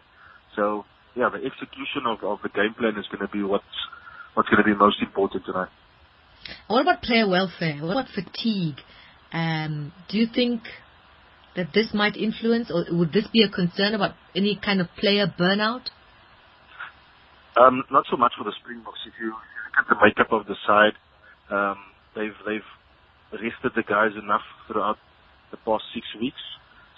So 0.55 0.85
yeah, 1.15 1.29
the 1.29 1.45
execution 1.45 2.09
of 2.09 2.23
of 2.23 2.41
the 2.41 2.49
game 2.49 2.73
plan 2.73 2.97
is 2.97 3.05
going 3.13 3.21
to 3.21 3.31
be 3.31 3.43
what's 3.43 3.77
what's 4.33 4.49
going 4.49 4.63
to 4.63 4.67
be 4.67 4.73
most 4.73 5.01
important 5.01 5.45
tonight. 5.45 5.69
What 6.67 6.81
about 6.81 7.03
player 7.03 7.29
welfare? 7.29 7.77
What 7.77 7.91
about 7.91 8.09
fatigue? 8.09 8.81
Um, 9.31 9.93
do 10.09 10.17
you 10.17 10.27
think 10.33 10.63
that 11.55 11.67
this 11.73 11.93
might 11.93 12.17
influence, 12.17 12.71
or 12.71 12.85
would 12.89 13.13
this 13.13 13.27
be 13.31 13.43
a 13.43 13.49
concern 13.49 13.93
about 13.93 14.15
any 14.35 14.57
kind 14.57 14.81
of 14.81 14.87
player 14.97 15.27
burnout? 15.27 15.91
Um, 17.57 17.83
not 17.91 18.05
so 18.09 18.15
much 18.15 18.33
for 18.37 18.43
the 18.43 18.53
Springboks. 18.63 18.99
If 19.05 19.13
you, 19.19 19.35
if 19.35 19.49
you 19.51 19.61
look 19.67 19.77
at 19.79 19.87
the 19.89 19.99
makeup 19.99 20.31
of 20.31 20.47
the 20.47 20.55
side, 20.65 20.95
um, 21.51 21.77
they've 22.15 22.37
they've 22.47 22.69
rested 23.31 23.75
the 23.75 23.83
guys 23.83 24.11
enough 24.15 24.45
throughout 24.67 24.97
the 25.51 25.57
past 25.57 25.83
six 25.93 26.07
weeks. 26.19 26.39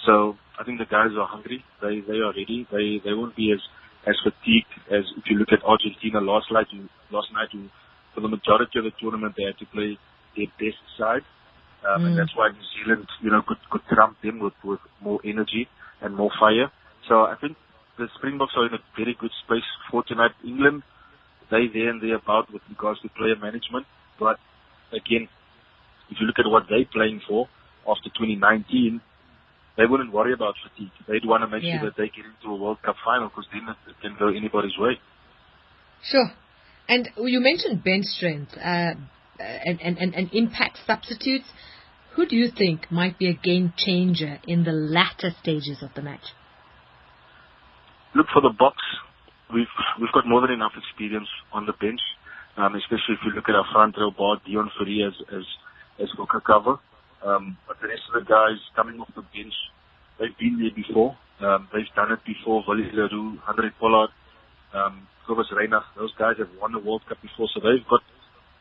So 0.05 0.37
I 0.59 0.63
think 0.63 0.77
the 0.79 0.85
guys 0.85 1.09
are 1.17 1.25
hungry. 1.25 1.63
They 1.81 2.01
they 2.05 2.21
are 2.21 2.33
ready. 2.33 2.67
They 2.69 3.01
they 3.03 3.13
won't 3.13 3.35
be 3.35 3.51
as 3.51 3.61
as 4.05 4.15
fatigued 4.21 4.73
as 4.93 5.05
if 5.17 5.25
you 5.29 5.37
look 5.37 5.51
at 5.51 5.63
Argentina 5.65 6.21
last 6.21 6.51
night. 6.51 6.67
You, 6.69 6.87
last 7.09 7.33
night, 7.33 7.49
you, 7.51 7.69
for 8.13 8.21
the 8.21 8.29
majority 8.29 8.77
of 8.77 8.85
the 8.85 8.93
tournament, 9.01 9.33
they 9.37 9.49
had 9.49 9.57
to 9.57 9.65
play 9.73 9.97
their 10.37 10.51
best 10.59 10.81
side, 10.99 11.25
um, 11.87 12.03
mm. 12.03 12.05
and 12.07 12.17
that's 12.19 12.35
why 12.35 12.49
New 12.49 12.67
Zealand, 12.77 13.07
you 13.21 13.31
know, 13.31 13.41
could 13.41 13.57
could 13.71 13.81
trump 13.89 14.21
them 14.21 14.39
with 14.39 14.53
with 14.63 14.79
more 15.01 15.19
energy 15.25 15.67
and 16.01 16.15
more 16.15 16.31
fire. 16.39 16.69
So 17.07 17.25
I 17.25 17.35
think 17.39 17.57
the 17.97 18.07
Springboks 18.17 18.53
are 18.57 18.67
in 18.67 18.73
a 18.73 18.81
very 18.97 19.15
good 19.19 19.31
space 19.45 19.67
for 19.91 20.03
tonight. 20.03 20.31
England, 20.43 20.83
they 21.51 21.67
there 21.71 21.89
and 21.89 22.01
there 22.01 22.15
about 22.15 22.51
with 22.51 22.61
regards 22.69 23.01
to 23.01 23.09
player 23.09 23.35
management, 23.35 23.85
but 24.19 24.37
again, 24.91 25.27
if 26.09 26.17
you 26.19 26.27
look 26.27 26.39
at 26.39 26.49
what 26.49 26.63
they're 26.69 26.85
playing 26.91 27.21
for 27.27 27.47
after 27.87 28.09
2019, 28.09 29.01
they 29.77 29.85
wouldn't 29.85 30.13
worry 30.13 30.33
about 30.33 30.53
fatigue. 30.61 30.91
They'd 31.07 31.25
want 31.25 31.41
to 31.43 31.47
make 31.47 31.63
yeah. 31.63 31.79
sure 31.79 31.89
that 31.89 31.97
they 31.97 32.07
get 32.09 32.25
into 32.25 32.53
a 32.53 32.57
World 32.57 32.77
Cup 32.83 32.95
final 33.03 33.29
because 33.29 33.45
then 33.51 33.67
it 33.69 33.95
can 34.01 34.15
go 34.19 34.29
anybody's 34.29 34.77
way. 34.77 34.99
Sure. 36.03 36.31
And 36.87 37.09
you 37.17 37.39
mentioned 37.39 37.83
bench 37.83 38.05
strength 38.05 38.53
uh, 38.57 38.93
and, 39.39 39.81
and, 39.81 39.97
and, 39.97 40.13
and 40.13 40.29
impact 40.33 40.79
substitutes. 40.85 41.45
Who 42.15 42.27
do 42.27 42.35
you 42.35 42.51
think 42.55 42.91
might 42.91 43.17
be 43.17 43.29
a 43.29 43.33
game 43.33 43.73
changer 43.75 44.39
in 44.47 44.63
the 44.63 44.71
latter 44.71 45.31
stages 45.41 45.81
of 45.81 45.89
the 45.95 46.03
match? 46.03 46.33
Look 48.15 48.27
for 48.31 48.41
the 48.41 48.53
Boks. 48.53 48.85
We've 49.53 49.73
we've 49.99 50.11
got 50.13 50.27
more 50.27 50.41
than 50.41 50.51
enough 50.51 50.73
experience 50.77 51.27
on 51.51 51.65
the 51.65 51.73
bench, 51.73 52.01
um, 52.57 52.75
especially 52.75 53.17
if 53.17 53.25
you 53.25 53.31
look 53.33 53.49
at 53.49 53.55
our 53.55 53.65
front 53.73 53.97
row 53.97 54.11
bar, 54.11 54.37
Deon 54.45 54.69
Fourie 54.77 55.01
as 55.01 55.13
as 55.33 55.45
as 55.99 56.09
hooker 56.17 56.39
cover. 56.39 56.77
Um, 57.25 57.57
but 57.67 57.81
the 57.81 57.87
rest 57.87 58.03
of 58.13 58.21
the 58.21 58.29
guys 58.29 58.61
coming 58.75 58.99
off 58.99 59.09
the 59.15 59.25
bench, 59.33 59.53
they've 60.19 60.37
been 60.37 60.59
there 60.61 60.75
before. 60.75 61.17
Um, 61.41 61.67
they've 61.73 61.89
done 61.95 62.11
it 62.11 62.19
before. 62.25 62.63
Willie 62.67 62.91
le 62.93 63.09
Roux, 63.09 63.39
Handré 63.47 63.71
Pollard, 63.79 64.09
um, 64.73 65.07
Cobus 65.25 65.49
Reinach, 65.49 65.85
those 65.97 66.13
guys 66.19 66.35
have 66.37 66.49
won 66.61 66.73
the 66.73 66.79
World 66.79 67.01
Cup 67.09 67.17
before, 67.21 67.47
so 67.53 67.61
they've 67.61 67.87
got 67.89 68.01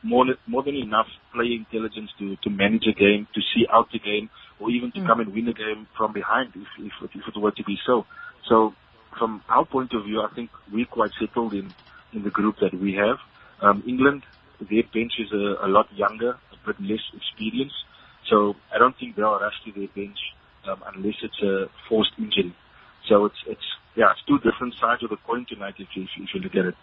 more 0.03 0.25
more 0.47 0.63
than 0.63 0.77
enough 0.77 1.07
play 1.35 1.53
intelligence 1.53 2.11
to 2.19 2.37
to 2.43 2.49
manage 2.49 2.89
a 2.89 2.97
game, 2.97 3.29
to 3.35 3.41
see 3.53 3.67
out 3.69 3.93
the 3.93 3.99
game, 3.99 4.31
or 4.61 4.71
even 4.71 4.93
to 4.93 5.01
mm. 5.01 5.07
come 5.07 5.21
and 5.21 5.33
win 5.33 5.49
a 5.49 5.53
game 5.53 5.87
from 5.97 6.13
behind 6.13 6.53
if 6.57 6.69
if, 6.81 6.93
if 7.05 7.29
it 7.29 7.39
were 7.39 7.53
to 7.53 7.65
be 7.65 7.77
so. 7.85 8.07
So 8.49 8.73
from 9.19 9.43
our 9.49 9.65
point 9.65 9.93
of 9.95 10.05
view, 10.05 10.21
I 10.21 10.35
think 10.35 10.51
we're 10.73 10.87
quite 10.87 11.11
settled 11.21 11.53
in 11.53 11.75
in 12.13 12.23
the 12.23 12.31
group 12.31 12.57
that 12.61 12.75
we 12.79 12.95
have. 12.95 13.17
Um, 13.63 13.83
England, 13.87 14.23
their 14.61 14.83
bench 14.93 15.13
is 15.19 15.33
a, 15.33 15.67
a 15.67 15.69
lot 15.69 15.87
younger, 15.95 16.31
a 16.31 16.67
bit 16.67 16.77
less 16.81 17.01
experienced. 17.15 17.75
So 18.29 18.55
I 18.75 18.79
don't 18.79 18.95
think 18.99 19.17
they'll 19.17 19.39
rush 19.39 19.55
to 19.65 19.73
their 19.73 19.89
bench 19.89 20.19
um, 20.69 20.83
unless 20.95 21.15
it's 21.23 21.43
a 21.43 21.67
forced 21.89 22.13
injury. 22.19 22.55
So 23.09 23.27
it's 23.27 23.43
it's 23.47 23.69
yeah, 23.97 24.13
it's 24.13 24.23
two 24.27 24.39
different 24.39 24.75
sides 24.81 25.03
of 25.03 25.11
the 25.11 25.17
coin 25.27 25.47
tonight 25.49 25.75
if 25.79 25.89
you 25.95 26.05
if 26.05 26.29
you 26.35 26.41
look 26.41 26.55
at 26.55 26.67
it. 26.67 26.75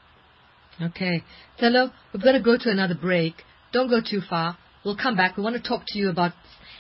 Okay, 0.82 1.24
Thurlow, 1.60 1.92
we've 2.14 2.24
got 2.24 2.34
to 2.34 2.42
go 2.42 2.58
to 2.58 2.70
another 2.70 2.96
break. 2.96 3.34
Don't 3.72 3.90
go 3.90 4.00
too 4.02 4.22
far. 4.30 4.58
We'll 4.86 4.98
come 4.98 5.18
back. 5.18 5.36
We 5.36 5.44
want 5.44 5.62
to 5.62 5.68
talk 5.68 5.84
to 5.88 6.00
you 6.00 6.10
about 6.10 6.32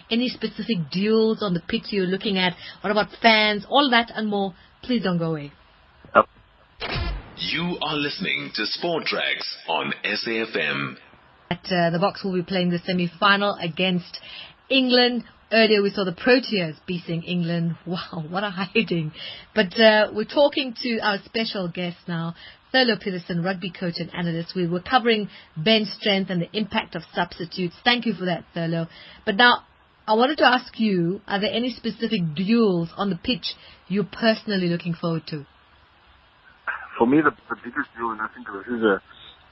any 0.09 0.29
specific 0.29 0.89
deals 0.91 1.43
on 1.43 1.53
the 1.53 1.59
pitch 1.59 1.91
you're 1.91 2.05
looking 2.05 2.37
at. 2.37 2.53
What 2.81 2.91
about 2.91 3.09
fans? 3.21 3.65
All 3.69 3.89
that 3.91 4.11
and 4.15 4.29
more. 4.29 4.53
Please 4.83 5.03
don't 5.03 5.17
go 5.17 5.31
away. 5.31 5.51
You 7.37 7.77
are 7.81 7.95
listening 7.95 8.51
to 8.55 8.65
Sport 8.65 9.05
Tracks 9.05 9.57
on 9.69 9.93
SAFM. 10.03 10.97
At, 11.49 11.65
uh, 11.65 11.89
the 11.89 11.97
Boks 11.97 12.23
will 12.23 12.33
be 12.33 12.43
playing 12.43 12.69
the 12.69 12.79
semi-final 12.79 13.55
against 13.61 14.19
England. 14.69 15.23
Earlier 15.51 15.81
we 15.81 15.89
saw 15.89 16.03
the 16.03 16.11
Proteas 16.11 16.75
beating 16.85 17.23
England. 17.23 17.75
Wow, 17.87 18.23
what 18.29 18.43
a 18.43 18.49
hiding. 18.49 19.13
But 19.55 19.79
uh, 19.79 20.11
we're 20.13 20.25
talking 20.25 20.75
to 20.81 20.99
our 20.99 21.17
special 21.25 21.69
guest 21.69 21.97
now, 22.07 22.35
Thurlow 22.73 22.97
Peterson, 23.01 23.41
rugby 23.41 23.71
coach 23.71 23.95
and 23.97 24.13
analyst. 24.13 24.53
We 24.55 24.67
were 24.67 24.81
covering 24.81 25.29
bench 25.57 25.87
strength 25.99 26.29
and 26.29 26.41
the 26.41 26.55
impact 26.55 26.95
of 26.95 27.03
substitutes. 27.15 27.75
Thank 27.83 28.05
you 28.05 28.13
for 28.13 28.25
that, 28.25 28.43
Thurlow. 28.53 28.87
But 29.25 29.37
now, 29.37 29.63
I 30.09 30.13
wanted 30.13 30.39
to 30.39 30.47
ask 30.49 30.73
you, 30.79 31.21
are 31.27 31.39
there 31.39 31.53
any 31.53 31.69
specific 31.69 32.33
duels 32.33 32.89
on 32.97 33.11
the 33.11 33.15
pitch 33.15 33.53
you're 33.87 34.09
personally 34.09 34.65
looking 34.65 34.95
forward 34.95 35.27
to? 35.27 35.45
For 36.97 37.05
me, 37.05 37.21
the, 37.21 37.29
the 37.29 37.55
biggest 37.61 37.93
duel, 37.93 38.17
and 38.17 38.19
I 38.19 38.25
think 38.33 38.49
this 38.49 38.65
is 38.73 38.81
a, 38.81 38.97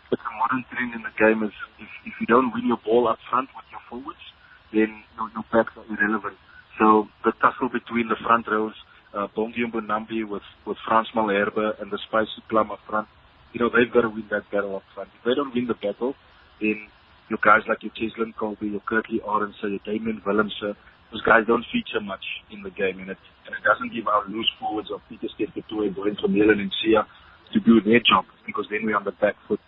it's 0.10 0.26
a 0.26 0.34
modern 0.42 0.66
thing 0.74 0.98
in 0.98 1.06
the 1.06 1.14
game, 1.14 1.46
is 1.46 1.54
if, 1.78 2.10
if 2.10 2.14
you 2.20 2.26
don't 2.26 2.50
win 2.58 2.66
your 2.66 2.82
ball 2.82 3.08
up 3.08 3.20
front 3.30 3.54
with 3.54 3.70
your 3.70 3.86
forwards, 3.86 4.26
then 4.74 5.06
your, 5.14 5.30
your 5.38 5.46
backs 5.54 5.78
are 5.78 5.86
irrelevant. 5.94 6.42
So 6.82 7.06
the 7.22 7.38
tussle 7.38 7.70
between 7.70 8.10
the 8.10 8.18
front 8.26 8.50
rows, 8.50 8.74
uh, 9.14 9.30
Bongi 9.38 9.62
Mbonambi 9.62 10.26
with, 10.26 10.42
with 10.66 10.82
Frans 10.90 11.14
Malherbe 11.14 11.80
and 11.80 11.94
the 11.94 12.02
Spicy 12.10 12.42
Plum 12.50 12.72
up 12.72 12.82
front, 12.90 13.08
you 13.54 13.62
know, 13.62 13.70
they've 13.70 13.94
got 13.94 14.02
to 14.02 14.10
win 14.10 14.26
that 14.34 14.50
battle 14.50 14.76
up 14.76 14.90
front. 14.98 15.14
If 15.22 15.24
they 15.24 15.36
don't 15.38 15.54
win 15.54 15.70
the 15.70 15.78
battle, 15.78 16.16
then 16.60 16.90
your 17.30 17.40
guys 17.44 17.62
like 17.68 17.84
your 17.84 17.92
Cheslin 17.94 18.34
Kolbe, 18.36 18.72
your 18.72 18.82
Kurt-Lee 18.82 19.22
Arendse, 19.26 19.64
your 19.64 19.80
Damian 19.86 20.22
Willemse, 20.26 20.76
those 21.12 21.22
guys 21.22 21.44
don't 21.48 21.66
feature 21.72 22.02
much 22.02 22.24
in 22.52 22.64
the 22.64 22.70
game, 22.70 23.00
and 23.00 23.10
it, 23.10 23.18
and 23.46 23.56
it 23.56 23.64
doesn't 23.64 23.94
give 23.94 24.08
our 24.08 24.28
loose 24.28 24.50
forwards 24.60 24.90
of 24.92 25.02
Pieter-Steph 25.10 25.54
du 25.56 25.62
Toit, 25.70 25.96
Brian 25.96 26.16
Vermeulen, 26.16 26.60
and 26.60 26.72
Siya 26.84 27.06
to 27.54 27.60
do 27.60 27.80
their 27.80 28.00
job, 28.00 28.26
because 28.46 28.66
then 28.70 28.84
we're 28.84 28.96
on 28.96 29.06
the 29.06 29.12
back 29.12 29.36
foot. 29.48 29.60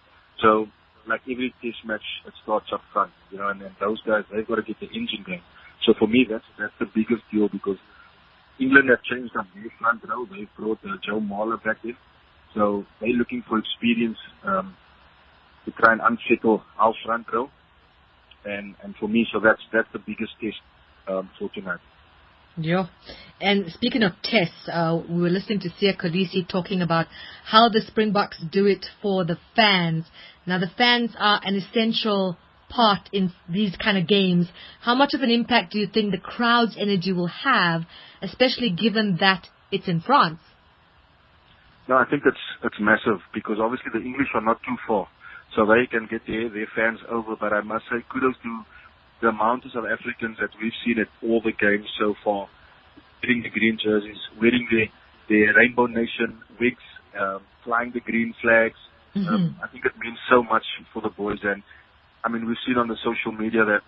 So 0.41 0.67
like 1.07 1.21
every 1.29 1.53
test 1.61 1.83
match, 1.85 2.03
it 2.27 2.33
starts 2.43 2.67
up 2.73 2.81
front, 2.93 3.11
you 3.31 3.37
know, 3.37 3.47
and, 3.47 3.61
and 3.61 3.75
those 3.79 4.01
guys, 4.03 4.23
they've 4.31 4.47
got 4.47 4.55
to 4.55 4.61
get 4.61 4.79
the 4.79 4.87
engine 4.87 5.23
going. 5.25 5.41
So 5.85 5.93
for 5.97 6.07
me, 6.07 6.27
that's, 6.29 6.45
that's 6.59 6.73
the 6.79 6.85
biggest 6.85 7.23
deal 7.31 7.49
because 7.49 7.77
England 8.59 8.89
have 8.89 9.01
changed 9.03 9.35
up 9.35 9.47
their 9.55 9.71
front 9.79 10.03
row. 10.03 10.27
They've 10.29 10.51
brought 10.57 10.79
uh, 10.83 10.99
Joe 11.05 11.19
Marler 11.19 11.61
back 11.63 11.77
in. 11.83 11.95
So 12.53 12.85
they're 12.99 13.15
looking 13.15 13.43
for 13.47 13.57
experience, 13.57 14.17
um, 14.43 14.75
to 15.69 15.81
try 15.81 15.93
and 15.93 16.01
unsettle 16.01 16.63
row. 17.33 17.49
And, 18.45 18.75
and 18.83 18.95
for 18.99 19.07
me, 19.07 19.27
so 19.31 19.39
that's, 19.39 19.61
that's 19.73 19.87
the 19.91 19.99
biggest 19.99 20.31
test, 20.41 20.57
um, 21.07 21.29
for 21.37 21.49
tonight. 21.49 21.79
Yeah. 22.57 22.87
And 23.39 23.71
speaking 23.71 24.03
of 24.03 24.13
tests, 24.23 24.67
uh, 24.71 25.01
we 25.09 25.21
were 25.21 25.29
listening 25.29 25.59
to 25.61 25.69
Siya 25.69 25.99
Kolisi 25.99 26.47
talking 26.47 26.81
about 26.81 27.07
how 27.45 27.69
the 27.69 27.81
Springboks 27.81 28.37
do 28.51 28.65
it 28.65 28.85
for 29.01 29.23
the 29.23 29.37
fans. 29.55 30.05
Now, 30.45 30.59
the 30.59 30.71
fans 30.77 31.11
are 31.17 31.39
an 31.43 31.55
essential 31.55 32.37
part 32.69 33.09
in 33.11 33.31
these 33.49 33.75
kind 33.75 33.97
of 33.97 34.07
games. 34.07 34.47
How 34.81 34.95
much 34.95 35.13
of 35.13 35.21
an 35.21 35.29
impact 35.29 35.73
do 35.73 35.79
you 35.79 35.87
think 35.87 36.11
the 36.11 36.17
crowd's 36.17 36.77
energy 36.79 37.11
will 37.11 37.27
have, 37.27 37.83
especially 38.21 38.71
given 38.71 39.17
that 39.19 39.47
it's 39.71 39.87
in 39.87 40.01
France? 40.01 40.39
No, 41.87 41.97
I 41.97 42.05
think 42.05 42.21
it's 42.25 42.37
it's 42.63 42.77
massive 42.79 43.19
because 43.33 43.57
obviously 43.59 43.89
the 43.91 44.05
English 44.05 44.27
are 44.35 44.41
not 44.41 44.61
too 44.61 44.77
far, 44.87 45.07
so 45.55 45.65
they 45.65 45.87
can 45.89 46.07
get 46.09 46.21
their 46.27 46.49
their 46.49 46.67
fans 46.75 46.99
over. 47.09 47.35
But 47.35 47.53
I 47.53 47.61
must 47.61 47.85
say, 47.85 48.03
kudos 48.11 48.35
to 48.43 48.63
the 49.21 49.29
amount 49.29 49.65
of 49.65 49.71
South 49.71 49.85
Africans 49.85 50.37
that 50.39 50.49
we've 50.61 50.75
seen 50.85 50.99
at 50.99 51.07
all 51.23 51.41
the 51.41 51.51
games 51.51 51.87
so 51.99 52.15
far, 52.23 52.47
wearing 53.21 53.43
the 53.43 53.49
green 53.49 53.77
jerseys, 53.81 54.19
wearing 54.39 54.67
the, 54.71 54.85
the 55.27 55.51
Rainbow 55.57 55.87
Nation 55.87 56.39
wigs, 56.59 56.83
um, 57.19 57.41
flying 57.63 57.91
the 57.93 57.99
green 57.99 58.33
flags. 58.41 58.79
Um, 59.15 59.23
mm-hmm. 59.23 59.33
Um, 59.33 59.55
I 59.63 59.67
think 59.67 59.85
it 59.85 59.93
means 59.99 60.17
so 60.29 60.43
much 60.43 60.63
for 60.93 61.01
the 61.01 61.09
boys. 61.09 61.39
And 61.43 61.63
I 62.23 62.29
mean, 62.29 62.47
we've 62.47 62.63
seen 62.65 62.77
on 62.77 62.87
the 62.87 62.97
social 63.03 63.31
media 63.31 63.65
that 63.65 63.81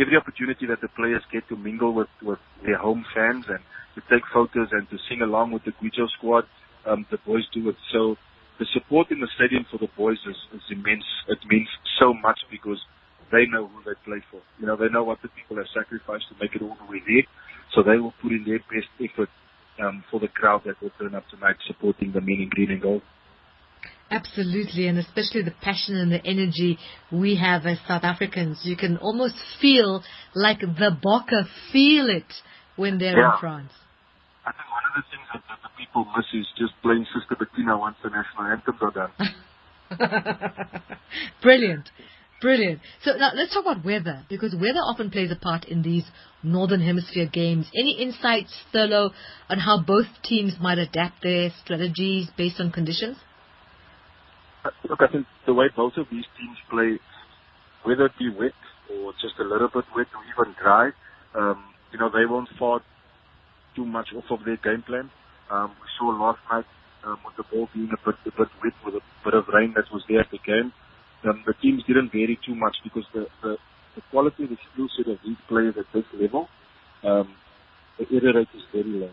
every 0.00 0.16
opportunity 0.16 0.66
that 0.66 0.80
the 0.80 0.88
players 0.88 1.22
get 1.32 1.48
to 1.48 1.56
mingle 1.56 1.92
with, 1.92 2.08
with 2.22 2.38
their 2.64 2.78
home 2.78 3.04
fans 3.14 3.46
and 3.48 3.58
to 3.94 4.02
take 4.12 4.22
photos 4.32 4.68
and 4.72 4.88
to 4.90 4.98
sing 5.08 5.22
along 5.22 5.52
with 5.52 5.64
the 5.64 5.72
Gwijo 5.72 6.06
squad, 6.18 6.44
um, 6.86 7.06
the 7.10 7.18
boys 7.26 7.44
do 7.52 7.68
it. 7.70 7.76
So 7.92 8.16
the 8.58 8.66
support 8.72 9.10
in 9.10 9.20
the 9.20 9.28
stadium 9.36 9.66
for 9.70 9.78
the 9.78 9.88
boys 9.96 10.18
is, 10.28 10.36
is 10.54 10.62
immense. 10.70 11.04
It 11.28 11.38
means 11.48 11.68
so 12.00 12.14
much 12.14 12.40
because 12.50 12.80
they 13.32 13.46
know 13.46 13.68
who 13.68 13.82
they 13.84 13.96
play 14.04 14.22
for. 14.30 14.40
You 14.58 14.66
know, 14.66 14.76
they 14.76 14.88
know 14.88 15.04
what 15.04 15.20
the 15.22 15.28
people 15.28 15.56
have 15.56 15.68
sacrificed 15.74 16.24
to 16.30 16.36
make 16.40 16.54
it 16.54 16.62
all 16.62 16.76
the 16.80 16.90
way 16.90 17.02
there. 17.06 17.26
So 17.74 17.82
they 17.82 17.98
will 17.98 18.14
put 18.22 18.32
in 18.32 18.44
their 18.46 18.60
best 18.70 18.88
effort 19.02 19.28
um, 19.82 20.04
for 20.10 20.20
the 20.20 20.28
crowd 20.28 20.62
that 20.64 20.80
will 20.80 20.92
turn 20.98 21.14
up 21.14 21.24
tonight 21.28 21.56
supporting 21.66 22.12
the 22.12 22.20
men 22.20 22.46
in 22.46 22.48
green 22.48 22.70
and 22.70 22.80
gold. 22.80 23.02
Absolutely, 24.10 24.86
and 24.86 24.98
especially 24.98 25.42
the 25.42 25.54
passion 25.60 25.96
and 25.96 26.12
the 26.12 26.24
energy 26.24 26.78
we 27.10 27.34
have 27.36 27.66
as 27.66 27.78
South 27.88 28.04
Africans. 28.04 28.60
You 28.62 28.76
can 28.76 28.96
almost 28.98 29.34
feel 29.60 30.02
like 30.32 30.60
the 30.60 30.94
Bokke 31.04 31.44
feel 31.72 32.08
it 32.08 32.32
when 32.76 32.98
they're 32.98 33.18
yeah. 33.18 33.34
in 33.34 33.40
France. 33.40 33.72
I 34.46 34.52
think 34.52 34.70
one 34.70 34.86
of 34.86 34.94
the 34.94 35.04
things 35.10 35.26
that, 35.34 35.42
people 35.78 36.06
miss 36.16 36.26
is 36.34 36.46
just 36.58 36.72
playing 36.82 37.06
Sister 37.14 37.36
Bethina 37.36 37.78
once 37.78 37.96
the 38.02 38.10
national 38.10 38.46
anthems 38.46 38.78
are 38.80 38.90
done. 38.90 39.12
Brilliant. 41.42 41.90
Brilliant. 42.40 42.80
So 43.02 43.12
now 43.12 43.30
let's 43.34 43.54
talk 43.54 43.64
about 43.64 43.84
weather 43.84 44.24
because 44.28 44.54
weather 44.54 44.80
often 44.80 45.10
plays 45.10 45.30
a 45.30 45.36
part 45.36 45.64
in 45.64 45.82
these 45.82 46.04
Northern 46.42 46.80
Hemisphere 46.80 47.28
games. 47.32 47.66
Any 47.74 47.92
insights, 48.00 48.52
Thurlow, 48.72 49.10
on 49.48 49.58
how 49.58 49.82
both 49.82 50.06
teams 50.22 50.54
might 50.60 50.78
adapt 50.78 51.22
their 51.22 51.50
strategies 51.64 52.28
based 52.36 52.60
on 52.60 52.72
conditions? 52.72 53.16
Uh, 54.64 54.70
Look, 54.88 55.00
I 55.00 55.10
think 55.10 55.26
the 55.46 55.54
way 55.54 55.66
both 55.74 55.94
of 55.96 56.06
these 56.10 56.24
teams 56.38 56.58
play, 56.68 56.98
whether 57.84 58.06
it 58.06 58.12
be 58.18 58.28
wet 58.28 58.52
or 58.92 59.12
just 59.12 59.34
a 59.40 59.44
little 59.44 59.68
bit 59.68 59.84
wet 59.96 60.06
or 60.14 60.44
even 60.44 60.54
dry, 60.62 60.90
um, 61.34 61.64
you 61.92 61.98
know, 61.98 62.10
they 62.10 62.26
won't 62.26 62.48
fall 62.58 62.80
too 63.74 63.86
much 63.86 64.08
off 64.14 64.24
of 64.30 64.44
their 64.44 64.56
game 64.56 64.82
plan. 64.86 65.10
Um, 65.50 65.70
we 65.80 65.88
saw 65.98 66.10
last 66.10 66.40
night 66.50 66.64
um, 67.04 67.18
with 67.24 67.36
the 67.36 67.44
ball 67.44 67.68
being 67.72 67.90
a 67.92 68.00
bit, 68.04 68.16
a 68.26 68.30
bit 68.30 68.48
wet 68.62 68.72
with 68.84 68.94
a 68.96 69.02
bit 69.24 69.34
of 69.34 69.46
rain 69.48 69.72
that 69.76 69.90
was 69.92 70.02
there 70.08 70.20
at 70.20 70.30
the 70.30 70.38
game. 70.44 70.72
Um, 71.24 71.42
the 71.46 71.54
teams 71.54 71.82
didn't 71.84 72.12
vary 72.12 72.38
too 72.44 72.54
much 72.54 72.76
because 72.84 73.04
the, 73.14 73.26
the, 73.42 73.56
the 73.94 74.02
quality, 74.10 74.46
the 74.46 74.58
skill 74.72 74.88
set 74.96 75.08
of 75.08 75.18
these 75.24 75.38
players 75.48 75.74
at 75.78 75.86
this 75.94 76.04
level, 76.18 76.48
um, 77.04 77.34
the 77.98 78.06
error 78.12 78.34
rate 78.34 78.48
is 78.54 78.62
very 78.72 78.84
low. 78.84 79.10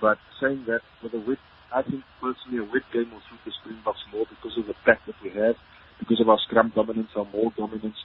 But 0.00 0.18
saying 0.40 0.64
that, 0.66 0.80
with 1.02 1.14
a 1.14 1.20
wet, 1.20 1.38
I 1.74 1.82
think 1.82 2.02
personally 2.20 2.58
a 2.58 2.64
wet 2.64 2.84
game 2.92 3.10
will 3.10 3.22
suit 3.30 3.40
the 3.44 3.52
Springboks 3.60 4.04
more 4.12 4.26
because 4.28 4.56
of 4.58 4.66
the 4.66 4.74
pack 4.84 5.00
that 5.06 5.16
we 5.22 5.30
have, 5.30 5.56
because 5.98 6.20
of 6.20 6.28
our 6.28 6.38
scrum 6.38 6.72
dominance, 6.74 7.10
our 7.16 7.24
maul 7.24 7.52
dominance, 7.56 7.96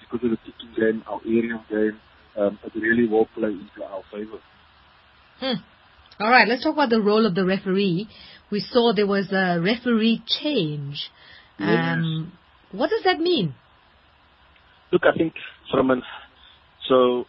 because 0.00 0.24
of 0.24 0.30
the 0.30 0.38
kicking 0.44 0.74
game, 0.76 1.04
our 1.06 1.20
aerial 1.24 1.64
game. 1.68 2.00
Um, 2.36 2.58
it 2.64 2.72
really 2.74 3.08
will 3.08 3.26
play 3.34 3.50
into 3.50 3.84
our 3.84 4.02
favor. 4.12 4.38
Hmm. 5.40 5.60
All 6.20 6.30
right, 6.30 6.48
let's 6.48 6.64
talk 6.64 6.74
about 6.74 6.90
the 6.90 7.00
role 7.00 7.26
of 7.26 7.34
the 7.36 7.44
referee. 7.44 8.08
We 8.50 8.60
saw 8.60 8.92
there 8.92 9.06
was 9.06 9.30
a 9.30 9.60
referee 9.60 10.22
change. 10.26 11.10
Um, 11.60 12.32
what 12.72 12.90
does 12.90 13.04
that 13.04 13.20
mean? 13.20 13.54
Look, 14.90 15.02
I 15.04 15.16
think 15.16 15.34
from 15.70 15.90
an 15.90 16.02
so 16.88 17.26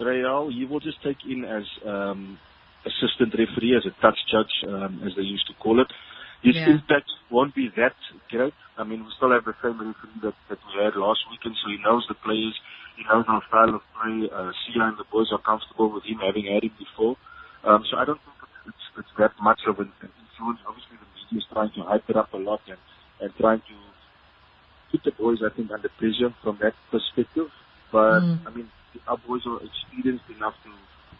Real, 0.00 0.50
he 0.50 0.64
will 0.64 0.80
just 0.80 1.02
take 1.02 1.18
in 1.28 1.44
as 1.44 1.64
um, 1.86 2.38
assistant 2.86 3.34
referee, 3.36 3.76
as 3.76 3.84
a 3.86 3.94
touch 4.00 4.18
judge, 4.30 4.52
um, 4.68 5.02
as 5.04 5.12
they 5.16 5.22
used 5.22 5.46
to 5.48 5.54
call 5.54 5.80
it. 5.80 5.88
His 6.42 6.56
Yeah. 6.56 6.70
impact 6.72 7.10
won't 7.30 7.54
be 7.54 7.68
that 7.76 7.94
great. 8.30 8.54
I 8.76 8.84
mean, 8.84 9.04
we 9.04 9.10
still 9.16 9.30
have 9.30 9.44
the 9.44 9.54
same 9.62 9.78
referee 9.78 10.20
that, 10.22 10.34
that 10.48 10.58
we 10.66 10.82
had 10.82 10.96
last 10.96 11.20
weekend, 11.30 11.56
so 11.62 11.68
he 11.70 11.78
knows 11.78 12.04
the 12.08 12.14
players, 12.14 12.58
he 12.96 13.04
knows 13.04 13.24
our 13.28 13.42
style 13.48 13.74
of 13.74 13.82
play. 13.94 14.28
Uh, 14.30 14.52
Siya 14.52 14.88
and 14.88 14.98
the 14.98 15.04
boys 15.10 15.30
are 15.32 15.38
comfortable 15.38 15.90
with 15.92 16.04
him, 16.04 16.18
having 16.18 16.46
had 16.46 16.64
him 16.64 16.74
before. 16.78 17.16
Um, 17.66 17.84
so 17.90 17.96
I 17.96 18.04
don't 18.04 18.20
think 18.20 18.36
it's, 18.68 18.84
it's, 18.98 19.08
that 19.18 19.32
much 19.40 19.60
of 19.66 19.78
an, 19.80 19.92
influence. 20.02 20.60
Obviously, 20.68 21.00
the 21.00 21.08
media 21.08 21.38
is 21.40 21.46
trying 21.52 21.72
to 21.76 21.82
hype 21.82 22.04
it 22.08 22.16
up 22.16 22.32
a 22.32 22.36
lot 22.36 22.60
and, 22.68 22.78
and 23.20 23.32
trying 23.40 23.60
to 23.60 23.76
put 24.92 25.04
the 25.04 25.12
boys, 25.16 25.38
I 25.40 25.54
think, 25.54 25.70
under 25.70 25.88
pressure 25.88 26.34
from 26.42 26.58
that 26.60 26.74
perspective. 26.90 27.48
But 27.90 28.20
Mm. 28.20 28.46
I 28.46 28.50
mean, 28.50 28.68
our 29.08 29.16
boys 29.16 29.42
are 29.46 29.60
experienced 29.62 30.28
enough 30.36 30.54
to, 30.64 30.70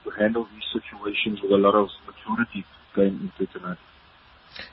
to 0.04 0.16
handle 0.16 0.46
these 0.52 0.68
situations 0.72 1.40
with 1.42 1.52
a 1.52 1.56
lot 1.56 1.74
of 1.74 1.88
maturity 2.06 2.64
going 2.94 3.30
into 3.30 3.52
tonight. 3.52 3.78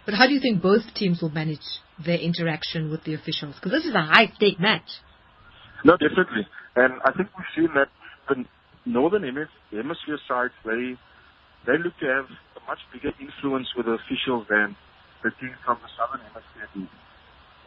But 0.05 0.13
how 0.15 0.27
do 0.27 0.33
you 0.33 0.39
think 0.39 0.61
both 0.61 0.93
teams 0.93 1.21
will 1.21 1.31
manage 1.31 1.65
their 1.97 2.17
interaction 2.17 2.91
with 2.91 3.03
the 3.03 3.13
officials? 3.13 3.55
Because 3.55 3.71
this 3.71 3.85
is 3.85 3.95
a 3.95 4.01
high-stake 4.01 4.59
match. 4.59 4.85
No, 5.83 5.97
definitely. 5.97 6.45
And 6.75 7.01
I 7.05 7.11
think 7.13 7.29
we've 7.37 7.53
seen 7.55 7.73
that 7.73 7.89
the 8.29 8.45
northern 8.85 9.23
hemis- 9.23 9.49
the 9.71 9.77
hemisphere 9.77 10.19
sides, 10.27 10.53
they 10.65 10.97
they 11.65 11.77
look 11.77 11.97
to 11.99 12.07
have 12.07 12.25
a 12.57 12.61
much 12.67 12.79
bigger 12.93 13.11
influence 13.19 13.67
with 13.75 13.85
the 13.85 13.97
officials 13.97 14.47
than 14.49 14.75
the 15.23 15.31
team 15.39 15.53
from 15.65 15.77
the 15.81 15.89
southern 15.97 16.25
hemisphere 16.25 16.69
do. 16.73 16.87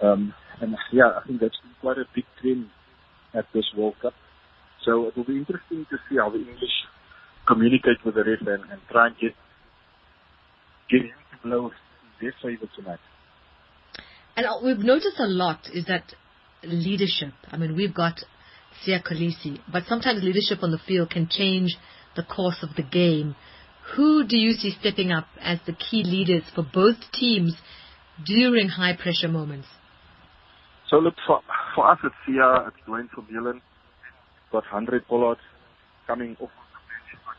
Um, 0.07 0.35
and 0.61 0.77
yeah, 0.93 1.15
I 1.17 1.27
think 1.27 1.41
that's 1.41 1.59
been 1.63 1.75
quite 1.81 1.99
a 1.99 2.05
big 2.15 2.25
trend 2.41 2.71
at 3.35 3.47
this 3.55 3.65
World 3.77 3.95
Cup. 4.03 4.15
So 4.85 5.07
it 5.07 5.17
will 5.17 5.25
be 5.25 5.39
interesting 5.39 5.87
to 5.91 5.97
see 6.09 6.17
how 6.17 6.31
the 6.31 6.39
English 6.39 6.77
communicate 7.47 8.05
with 8.05 8.15
the 8.15 8.25
ref 8.25 8.41
and, 8.41 8.71
and 8.71 8.81
try 8.91 9.07
and 9.09 9.17
get 9.19 9.35
get 10.91 11.03
him 11.03 11.17
to 11.33 11.49
blow 11.49 11.71
their 12.21 12.35
favor 12.43 12.69
tonight. 12.77 12.99
And 14.37 14.47
uh, 14.47 14.59
we've 14.63 14.79
noticed 14.79 15.19
a 15.19 15.27
lot 15.27 15.61
is 15.73 15.87
that 15.87 16.13
leadership. 16.63 17.33
I 17.51 17.57
mean, 17.57 17.77
we've 17.77 17.95
got 17.95 18.21
Siya 18.85 19.03
Kolisi, 19.03 19.61
but 19.71 19.85
sometimes 19.89 20.23
leadership 20.23 20.63
on 20.63 20.71
the 20.71 20.81
field 20.87 21.11
can 21.11 21.29
change 21.31 21.77
the 22.17 22.23
course 22.23 22.59
of 22.63 22.71
the 22.77 22.83
game. 22.83 23.37
Who 23.97 24.25
do 24.27 24.37
you 24.37 24.53
see 24.53 24.71
stepping 24.81 25.13
up 25.13 25.27
as 25.41 25.59
the 25.67 25.73
key 25.73 26.03
leaders 26.05 26.43
for 26.55 26.63
both 26.63 26.97
teams 27.13 27.55
during 28.25 28.69
high 28.69 28.97
pressure 28.97 29.29
moments? 29.29 29.69
So 30.91 30.97
look, 30.97 31.15
for, 31.27 31.41
for 31.75 31.91
us 31.91 31.99
it's 32.03 32.15
Siya, 32.27 32.69
it's 32.69 32.77
Duane 32.87 33.09
Vermeulen, 33.17 33.61
got 34.51 34.65
Handré 34.73 35.05
Pollard 35.07 35.39
coming 36.07 36.37
off 36.41 36.51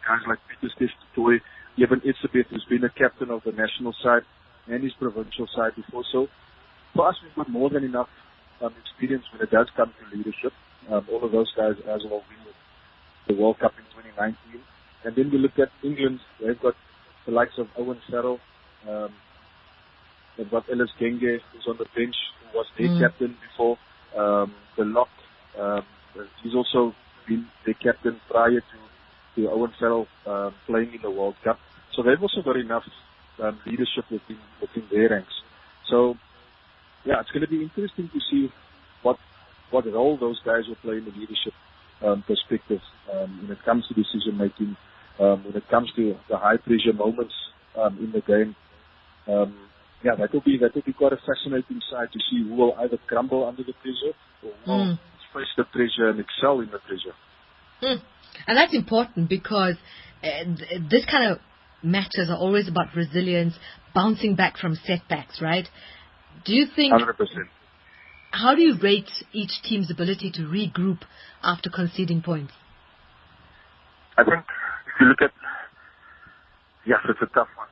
guys 0.05 0.21
like 0.27 0.39
Peter 0.47 0.71
Stestitoy, 0.77 1.41
Eben 1.81 2.01
Etzebeth, 2.05 2.47
who's 2.49 2.65
been 2.69 2.83
a 2.83 2.89
captain 2.89 3.31
of 3.31 3.41
the 3.43 3.51
national 3.51 3.93
side 4.03 4.21
and 4.67 4.83
his 4.83 4.93
provincial 4.99 5.47
side 5.55 5.75
before. 5.75 6.03
So 6.11 6.27
for 6.93 7.09
us, 7.09 7.15
we've 7.23 7.35
got 7.35 7.49
more 7.49 7.69
than 7.69 7.83
enough 7.83 8.09
um, 8.61 8.73
experience 8.79 9.25
when 9.33 9.41
it 9.41 9.51
does 9.51 9.67
come 9.75 9.91
to 9.91 10.15
leadership. 10.15 10.53
Um, 10.89 11.07
all 11.11 11.25
of 11.25 11.31
those 11.31 11.51
guys 11.57 11.73
as 11.89 12.01
well 12.05 12.21
win 12.29 12.45
the 13.27 13.33
World 13.33 13.57
Cup 13.59 13.73
in 13.77 13.85
2019. 14.13 14.61
And 15.05 15.15
then 15.15 15.29
we 15.31 15.37
look 15.37 15.57
at 15.59 15.69
England, 15.83 16.19
they've 16.41 16.59
got 16.59 16.75
the 17.25 17.31
likes 17.31 17.57
of 17.57 17.67
Owen 17.77 18.01
Farrell, 18.09 18.39
um, 18.89 19.13
they've 20.35 20.49
got 20.49 20.65
Ellis 20.71 20.89
Genge, 20.99 21.39
who's 21.51 21.67
on 21.67 21.77
the 21.77 21.85
bench, 21.95 22.15
who 22.41 22.57
was 22.57 22.65
their 22.77 22.89
Mm. 22.89 22.99
captain 22.99 23.37
before, 23.39 23.77
um, 24.15 24.53
the 24.75 24.85
lock, 24.85 25.09
um, 25.59 25.85
he's 26.41 26.55
also 26.55 26.95
been 27.27 27.45
their 27.65 27.75
captain 27.75 28.19
prior 28.27 28.61
to, 28.61 28.77
to 29.35 29.49
Owen 29.51 29.71
Farrell 29.79 30.07
um, 30.25 30.53
playing 30.65 30.93
in 30.93 31.01
the 31.01 31.11
World 31.11 31.35
Cup. 31.43 31.59
So 31.93 32.01
they've 32.01 32.21
also 32.21 32.41
got 32.41 32.57
enough 32.57 32.83
um, 33.39 33.59
leadership 33.65 34.05
within, 34.09 34.39
within 34.59 34.87
their 34.91 35.09
ranks. 35.09 35.33
So, 35.89 36.17
yeah, 37.05 37.19
it's 37.21 37.31
going 37.31 37.41
to 37.41 37.47
be 37.47 37.61
interesting 37.61 38.09
to 38.09 38.19
see 38.31 38.51
what 39.03 39.17
what 39.71 39.85
role 39.85 40.17
those 40.17 40.39
guys 40.45 40.67
will 40.67 40.75
play 40.75 40.97
in 40.97 41.05
the 41.05 41.11
leadership 41.11 41.53
um, 42.01 42.23
perspective 42.25 42.81
um, 43.11 43.39
when 43.41 43.51
it 43.51 43.63
comes 43.63 43.87
to 43.87 43.93
decision 43.93 44.37
making, 44.37 44.77
um, 45.19 45.43
when 45.45 45.55
it 45.55 45.67
comes 45.69 45.89
to 45.95 46.15
the 46.29 46.37
high 46.37 46.57
pressure 46.57 46.93
moments 46.93 47.33
um, 47.77 47.97
in 47.99 48.11
the 48.11 48.21
game. 48.21 48.55
Um, 49.27 49.55
yeah, 50.03 50.15
that 50.19 50.31
will 50.33 50.41
be 50.41 50.57
that 50.61 50.75
will 50.75 50.83
be 50.83 50.93
quite 50.93 51.13
a 51.13 51.17
fascinating 51.17 51.81
side 51.89 52.09
to 52.13 52.19
see 52.29 52.43
who 52.47 52.55
will 52.55 52.75
either 52.79 52.97
crumble 53.07 53.45
under 53.45 53.63
the 53.63 53.73
pressure 53.73 54.13
or 54.43 54.51
who 54.65 54.71
will 54.71 54.85
Mm. 54.85 54.99
face 55.33 55.53
the 55.57 55.63
pressure 55.63 56.09
and 56.09 56.19
excel 56.19 56.59
in 56.59 56.69
the 56.69 56.79
pressure. 56.79 57.15
Hmm. 57.81 58.03
And 58.47 58.57
that's 58.57 58.73
important 58.73 59.29
because 59.29 59.75
uh, 60.23 60.27
th- 60.43 60.81
this 60.89 61.05
kind 61.05 61.31
of 61.31 61.39
matches 61.81 62.29
are 62.29 62.37
always 62.37 62.67
about 62.67 62.95
resilience, 62.95 63.55
bouncing 63.93 64.35
back 64.35 64.57
from 64.57 64.75
setbacks, 64.75 65.41
right? 65.41 65.67
Do 66.45 66.53
you 66.53 66.65
think, 66.75 66.91
Hundred 66.91 67.17
percent. 67.17 67.47
how 68.31 68.53
do 68.55 68.61
you 68.61 68.75
rate 68.81 69.09
each 69.33 69.61
team's 69.63 69.89
ability 69.89 70.31
to 70.35 70.41
regroup 70.41 70.99
after 71.41 71.69
conceding 71.69 72.21
points? 72.21 72.53
I 74.17 74.23
think 74.23 74.45
you 75.01 75.07
look 75.07 75.21
at, 75.21 75.31
yes, 76.87 76.99
it's 77.09 77.21
a 77.23 77.31
tough 77.35 77.49
one. 77.57 77.69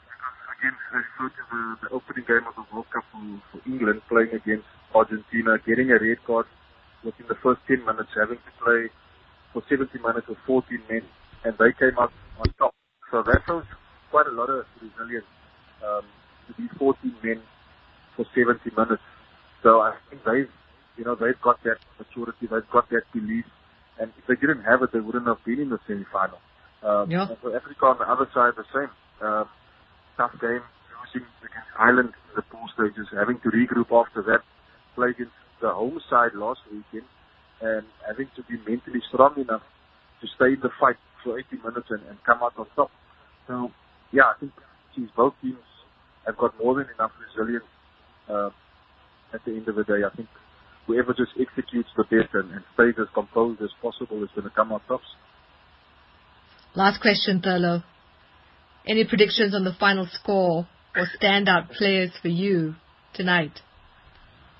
Again, 0.59 0.75
refer 0.93 1.29
to 1.29 1.43
the, 1.51 1.61
the 1.83 1.89
opening 1.95 2.25
game 2.27 2.45
of 2.47 2.55
the 2.55 2.65
World 2.73 2.87
Cup 2.93 3.05
for, 3.11 3.23
for 3.51 3.59
England 3.69 4.01
playing 4.09 4.33
against 4.35 4.67
Argentina, 4.95 5.57
getting 5.67 5.91
a 5.91 5.99
red 5.99 6.19
card 6.27 6.47
within 7.05 7.27
the 7.29 7.37
first 7.43 7.61
10 7.67 7.85
minutes, 7.85 8.11
having 8.15 8.39
to 8.39 8.51
play 8.63 8.89
for 9.53 9.63
70 9.69 9.89
minutes 9.99 10.27
with 10.29 10.39
14 10.47 10.65
men, 10.89 11.03
and 11.45 11.53
they 11.59 11.71
came 11.79 11.95
out 11.99 12.11
on 12.39 12.53
top. 12.59 12.73
So 13.11 13.23
that 13.23 13.41
shows 13.47 13.65
quite 14.11 14.27
a 14.27 14.35
lot 14.35 14.49
of 14.49 14.65
resilience 14.81 15.29
um, 15.85 16.05
to 16.47 16.51
be 16.57 16.67
14 16.79 16.97
men 17.23 17.41
for 18.15 18.25
70 18.35 18.59
minutes. 18.77 19.03
So 19.63 19.81
I 19.81 19.95
think 20.09 20.23
they've, 20.25 20.51
you 20.97 21.05
know, 21.05 21.15
they've 21.15 21.39
got 21.43 21.59
that 21.65 21.79
maturity, 21.99 22.47
they've 22.49 22.71
got 22.73 22.89
that 22.91 23.05
belief, 23.13 23.45
and 23.99 24.11
if 24.17 24.25
they 24.27 24.35
didn't 24.39 24.63
have 24.63 24.83
it, 24.83 24.91
they 24.93 25.01
wouldn't 25.01 25.27
have 25.27 25.41
been 25.45 25.61
in 25.61 25.69
the 25.69 25.79
semi-final. 25.87 26.39
Um, 26.83 27.09
Yeah. 27.09 27.27
for 27.41 27.55
Africa 27.55 27.85
on 27.85 27.97
the 27.97 28.09
other 28.09 28.27
side, 28.33 28.53
the 28.55 28.65
same. 28.73 28.89
Um, 29.21 29.47
tough 30.17 30.33
game, 30.39 30.61
losing 31.13 31.27
against 31.41 31.71
Ireland 31.77 32.13
in 32.29 32.35
the 32.35 32.41
pool 32.43 32.67
stages, 32.73 33.07
having 33.11 33.39
to 33.39 33.49
regroup 33.49 33.89
after 33.91 34.21
that, 34.23 34.41
play 34.95 35.09
against 35.09 35.33
the 35.61 35.71
home 35.71 35.99
side 36.09 36.33
last 36.35 36.61
weekend, 36.71 37.07
and 37.61 37.85
having 38.05 38.27
to 38.35 38.43
be 38.43 38.57
mentally 38.67 39.01
strong 39.07 39.39
enough 39.39 39.63
to 40.21 40.27
stay 40.35 40.53
in 40.53 40.59
the 40.61 40.69
fight 40.79 40.97
for 41.23 41.39
80 41.39 41.57
minutes 41.63 41.87
and, 41.89 42.01
and 42.09 42.17
come 42.23 42.43
out 42.43 42.53
on 42.57 42.67
top. 42.75 42.91
So, 43.47 43.71
yeah, 44.11 44.23
I 44.23 44.33
think 44.39 44.51
geez, 44.95 45.09
both 45.15 45.33
teams 45.41 45.63
have 46.25 46.37
got 46.37 46.57
more 46.59 46.75
than 46.75 46.87
enough 46.95 47.11
resilience 47.19 47.65
uh, 48.29 48.49
at 49.33 49.43
the 49.45 49.51
end 49.51 49.67
of 49.67 49.75
the 49.75 49.83
day. 49.83 50.03
I 50.05 50.15
think 50.15 50.27
whoever 50.87 51.13
just 51.13 51.31
executes 51.39 51.89
the 51.95 52.03
best 52.03 52.33
and, 52.33 52.51
and 52.51 52.63
stays 52.75 52.95
as 52.99 53.07
composed 53.13 53.61
as 53.61 53.71
possible 53.81 54.23
is 54.23 54.29
going 54.35 54.47
to 54.47 54.53
come 54.53 54.71
out 54.71 54.83
tops. 54.87 55.07
Last 56.75 57.01
question, 57.01 57.39
Thurlow. 57.39 57.83
Any 58.87 59.05
predictions 59.05 59.53
on 59.53 59.63
the 59.63 59.73
final 59.79 60.07
score 60.11 60.67
or 60.95 61.07
standout 61.21 61.71
players 61.71 62.11
for 62.21 62.29
you 62.29 62.75
tonight? 63.13 63.59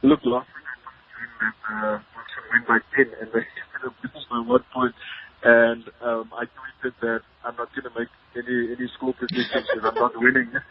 Look, 0.04 0.19
last 0.23 0.47
week 0.54 0.63
I 0.63 0.76
put 0.86 0.93
between 1.10 1.32
that 1.41 1.56
uh, 1.65 1.99
Wilson 2.13 2.43
win 2.54 2.63
by 2.67 2.80
10 2.95 3.06
and 3.19 3.30
they 3.34 3.45
lose 4.13 4.26
by 4.30 4.39
one 4.45 4.63
point. 4.73 4.95
And 5.43 5.84
um, 6.02 6.32
I 6.38 6.45
tweeted 6.45 6.93
that 7.02 7.21
I'm 7.43 7.56
not 7.58 7.69
going 7.73 7.89
to 7.91 7.99
make 7.99 8.10
any 8.38 8.71
any 8.78 8.88
score 8.95 9.13
predictions 9.13 9.67
if 9.76 9.84
I'm 9.84 9.95
not 9.95 10.13
winning. 10.15 10.52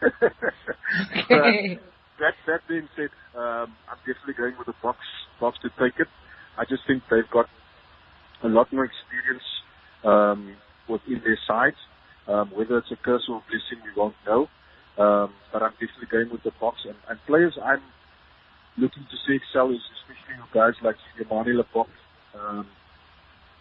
Okay. 1.23 1.79
that 2.19 2.33
that 2.45 2.61
being 2.69 2.87
said, 2.95 3.09
um, 3.35 3.73
I'm 3.89 3.97
definitely 4.05 4.35
going 4.37 4.53
with 4.57 4.67
the 4.67 4.77
Boks 4.83 5.09
Boks 5.41 5.59
to 5.61 5.69
take 5.81 5.99
it. 5.99 6.07
I 6.57 6.65
just 6.65 6.83
think 6.85 7.01
they've 7.09 7.29
got 7.31 7.47
a 8.43 8.47
lot 8.47 8.71
more 8.71 8.85
experience 8.85 9.12
their 11.23 11.39
side. 11.47 11.75
Um, 12.27 12.51
whether 12.55 12.77
it's 12.77 12.91
a 12.91 12.95
curse 12.95 13.23
or 13.27 13.37
a 13.37 13.43
blessing, 13.49 13.83
we 13.83 13.91
won't 13.95 14.15
know. 14.25 14.47
Um, 14.97 15.33
but 15.51 15.63
I'm 15.63 15.73
definitely 15.73 16.07
going 16.11 16.29
with 16.29 16.43
the 16.43 16.51
Boks. 16.51 16.85
And, 16.85 16.95
and 17.09 17.19
players 17.25 17.57
I'm 17.61 17.81
looking 18.77 19.03
to 19.03 19.17
see 19.27 19.35
excel 19.35 19.71
is 19.71 19.81
especially 20.01 20.23
guys 20.53 20.73
like 20.83 20.95
Yamani 21.19 21.59
Libbok. 21.59 21.87
Um, 22.37 22.67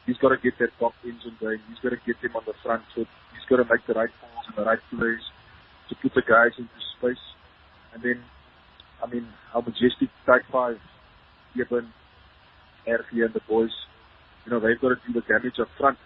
he's 0.06 0.16
got 0.18 0.30
to 0.30 0.36
get 0.36 0.58
that 0.58 0.78
Boks 0.80 1.00
engine 1.04 1.36
going. 1.40 1.60
He's 1.68 1.78
got 1.78 1.90
to 1.90 2.00
get 2.06 2.16
him 2.22 2.36
on 2.36 2.42
the 2.46 2.54
front 2.62 2.82
foot. 2.94 3.08
He's 3.32 3.46
got 3.48 3.56
to 3.56 3.64
make 3.64 3.86
the 3.86 3.94
right 3.94 4.10
calls 4.20 4.46
and 4.48 4.56
the 4.56 4.64
right 4.68 4.78
plays 4.90 5.24
to 5.88 5.94
put 5.96 6.14
the 6.14 6.22
guys 6.22 6.52
into 6.58 6.70
space. 6.98 7.24
And 7.94 8.02
then, 8.02 8.22
I 9.02 9.06
mean, 9.06 9.26
our 9.54 9.62
majestic 9.62 10.08
tight 10.26 10.42
five, 10.50 10.78
Eben, 11.58 11.92
RV 12.86 13.12
and 13.12 13.34
the 13.34 13.40
boys, 13.48 13.72
you 14.44 14.52
know, 14.52 14.60
they've 14.60 14.80
got 14.80 14.90
to 14.90 14.96
do 15.06 15.12
the 15.12 15.20
damage 15.20 15.58
up 15.60 15.68
front. 15.78 15.98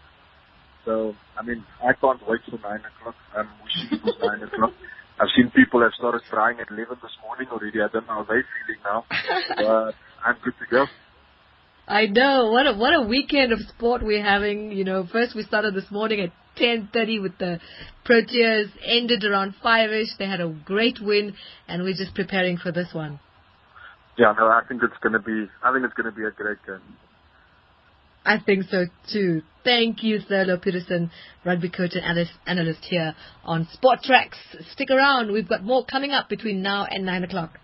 So, 0.87 1.15
I 1.37 1.43
mean, 1.43 1.65
I 1.83 1.93
can't 1.93 2.21
wait 2.27 2.41
for 2.49 2.57
9 2.57 2.63
o'clock. 2.63 3.17
I'm 3.37 3.49
wishing 3.63 3.99
it 3.99 4.05
was 4.05 4.15
9 4.23 4.43
o'clock. 4.49 4.73
I've 5.21 5.29
seen 5.37 5.51
people 5.51 5.83
have 5.83 5.93
started 5.99 6.23
crying 6.31 6.59
at 6.61 6.71
11 6.71 6.99
this 7.03 7.11
morning 7.23 7.49
already. 7.51 7.83
I 7.83 7.89
don't 7.93 8.07
know 8.07 8.23
how 8.23 8.25
they're 8.25 8.47
feeling 8.47 8.81
now. 8.85 9.05
but 9.57 9.95
I'm 10.25 10.37
good 10.45 10.55
to 10.61 10.67
go. 10.71 10.87
I 11.89 12.07
know 12.07 12.51
what 12.51 12.67
a 12.67 12.73
what 12.75 12.95
a 12.95 13.03
weekend 13.03 13.53
of 13.53 13.61
sport 13.61 14.03
we're 14.03 14.23
having. 14.23 14.73
You 14.73 14.85
know, 14.85 15.07
first 15.11 15.37
we 15.37 15.45
started 15.45 15.75
this 15.75 15.89
morning 15.91 16.21
at 16.21 16.33
10:30 16.57 17.23
with 17.23 17.39
the 17.39 17.61
Proteas, 18.05 18.71
ended 18.85 19.25
around 19.25 19.55
five-ish. 19.63 20.17
They 20.19 20.27
had 20.27 20.41
a 20.41 20.49
great 20.49 21.01
win, 21.01 21.35
and 21.69 21.83
we're 21.83 21.95
just 21.95 22.15
preparing 22.15 22.57
for 22.57 22.73
this 22.73 22.89
one. 22.93 23.21
Yeah, 24.19 24.35
no, 24.37 24.47
I 24.49 24.63
think 24.67 24.83
it's 24.83 24.97
going 25.01 25.13
to 25.13 25.19
be. 25.19 25.49
I 25.63 25.73
think 25.73 25.85
it's 25.85 25.95
going 25.95 26.13
to 26.13 26.17
be 26.17 26.25
a 26.25 26.31
great 26.31 26.59
game. 26.67 26.81
I 28.25 28.39
think 28.45 28.65
so 28.65 28.87
too. 29.13 29.43
Thank 29.67 30.05
you, 30.05 30.21
Thurlow 30.21 30.59
Peterson, 30.63 31.11
rugby 31.45 31.69
coach 31.69 31.97
and 31.97 32.05
analyst, 32.05 32.31
analyst 32.47 32.85
here 32.85 33.17
on 33.43 33.67
Sport 33.73 33.99
Tracks. 34.05 34.39
Stick 34.71 34.93
around. 34.93 35.33
We've 35.33 35.49
got 35.49 35.65
more 35.65 35.85
coming 35.85 36.13
up 36.13 36.29
between 36.29 36.63
now 36.63 36.85
and 36.89 37.05
9 37.05 37.25
o'clock. 37.25 37.59